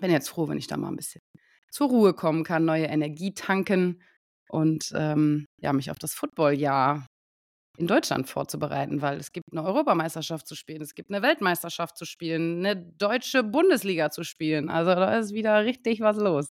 [0.00, 1.20] bin jetzt froh, wenn ich da mal ein bisschen
[1.70, 4.02] zur Ruhe kommen kann, neue Energie tanken
[4.48, 7.06] und ähm, ja, mich auf das Footballjahr
[7.78, 12.04] in Deutschland vorzubereiten, weil es gibt eine Europameisterschaft zu spielen, es gibt eine Weltmeisterschaft zu
[12.04, 14.68] spielen, eine deutsche Bundesliga zu spielen.
[14.68, 16.48] Also da ist wieder richtig was los.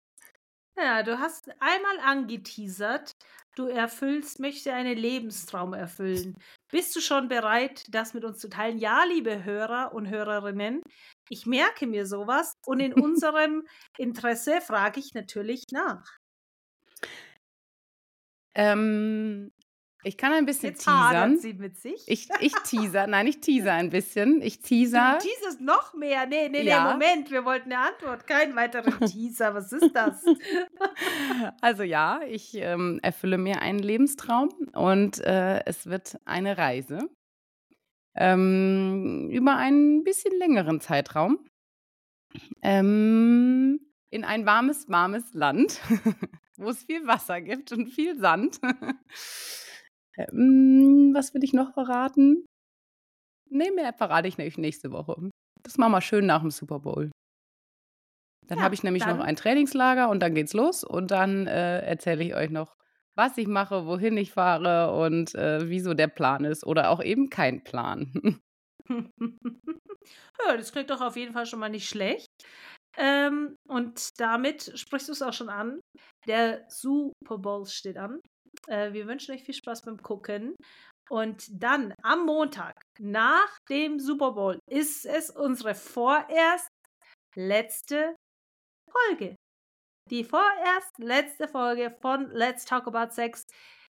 [0.79, 3.13] Ja, du hast einmal angeteasert,
[3.55, 6.35] du erfüllst, möchtest einen Lebenstraum erfüllen.
[6.71, 8.77] Bist du schon bereit, das mit uns zu teilen?
[8.79, 10.83] Ja, liebe Hörer und Hörerinnen,
[11.31, 13.67] ich merke mir sowas und in unserem
[13.97, 16.05] Interesse frage ich natürlich nach.
[18.55, 19.51] Ähm,
[20.07, 21.39] ich kann ein bisschen Jetzt teasern.
[21.39, 22.05] sie mit sich.
[22.07, 24.41] Ich, ich teaser, nein, ich teaser ein bisschen.
[24.41, 25.19] Ich teaser.
[25.21, 26.27] Du teaserst noch mehr.
[26.27, 26.85] Nee, nee, ja.
[26.85, 29.55] nee, Moment, wir wollten eine Antwort, keinen weiteren Teaser.
[29.55, 30.25] Was ist das?
[31.61, 37.11] Also ja, ich ähm, erfülle mir einen Lebenstraum und äh, es wird eine Reise
[38.15, 41.39] ähm, über einen bisschen längeren Zeitraum
[42.63, 43.81] ähm,
[44.11, 45.81] in ein warmes, warmes Land,
[46.57, 48.61] wo es viel Wasser gibt und viel Sand.
[50.17, 52.45] Ähm, was will ich noch verraten?
[53.49, 55.31] Nee, mehr verrate ich nächste Woche.
[55.63, 57.11] Das machen wir schön nach dem Super Bowl.
[58.47, 59.19] Dann ja, habe ich nämlich dann.
[59.19, 62.77] noch ein Trainingslager und dann geht's los und dann äh, erzähle ich euch noch,
[63.17, 67.31] was ich mache, wohin ich fahre und äh, wieso der Plan ist oder auch eben
[67.31, 68.13] kein Plan.
[68.89, 72.29] ja, das klingt doch auf jeden Fall schon mal nicht schlecht.
[72.97, 75.81] Ähm, und damit sprichst du es auch schon an.
[76.27, 78.21] Der Super Bowl steht an.
[78.69, 80.55] Äh, wir wünschen euch viel Spaß beim Gucken.
[81.09, 86.69] Und dann am Montag nach dem Super Bowl ist es unsere vorerst
[87.37, 88.17] letzte
[88.91, 89.37] Folge.
[90.11, 93.45] Die vorerst letzte Folge von Let's Talk About Sex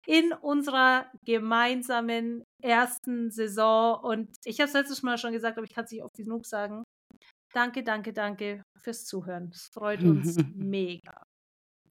[0.06, 4.00] in unserer gemeinsamen ersten Saison.
[4.02, 6.46] Und ich habe es letztes Mal schon gesagt, aber ich kann es nicht oft genug
[6.46, 6.82] sagen.
[7.54, 9.50] Danke, danke, danke fürs Zuhören.
[9.52, 11.22] Es freut uns mega.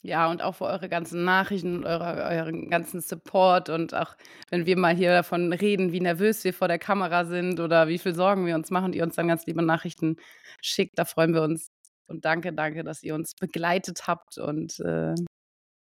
[0.03, 4.15] Ja, und auch für eure ganzen Nachrichten und eure, euren ganzen Support und auch
[4.49, 7.99] wenn wir mal hier davon reden, wie nervös wir vor der Kamera sind oder wie
[7.99, 10.15] viel Sorgen wir uns machen, die uns dann ganz liebe Nachrichten
[10.59, 11.69] schickt, da freuen wir uns.
[12.07, 15.13] Und danke, danke, dass ihr uns begleitet habt und äh,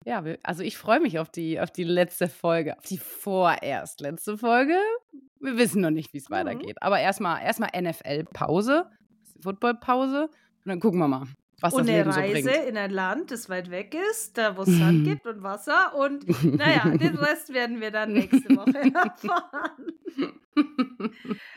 [0.05, 4.01] ja, wir, also ich freue mich auf die, auf die letzte Folge, auf die vorerst
[4.01, 4.77] letzte Folge.
[5.39, 6.35] Wir wissen noch nicht, wie es mhm.
[6.35, 6.77] weitergeht.
[6.81, 8.89] Aber erstmal erstmal NFL-Pause,
[9.41, 11.27] Football-Pause und dann gucken wir mal
[11.63, 14.57] was und das Leben eine Reise so in ein Land, das weit weg ist, da
[14.57, 15.95] wo es Sand gibt und Wasser.
[15.95, 19.93] Und naja, den Rest werden wir dann nächste Woche erfahren.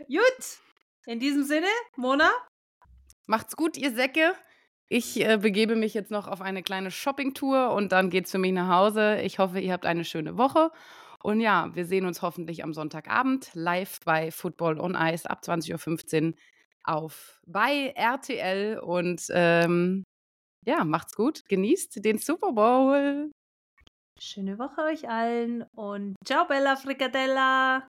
[0.07, 0.59] gut,
[1.07, 2.31] in diesem Sinne, Mona.
[3.27, 4.35] Macht's gut, ihr Säcke.
[4.89, 8.53] Ich äh, begebe mich jetzt noch auf eine kleine Shoppingtour und dann geht's für mich
[8.53, 9.21] nach Hause.
[9.23, 10.71] Ich hoffe, ihr habt eine schöne Woche.
[11.21, 16.29] Und ja, wir sehen uns hoffentlich am Sonntagabend live bei Football on Ice ab 20.15
[16.29, 16.35] Uhr
[16.87, 20.05] auf bei RTL und ähm,
[20.64, 23.30] ja, macht's gut, genießt den Super Bowl.
[24.18, 27.87] Schöne Woche euch allen und ciao Bella Fricadella.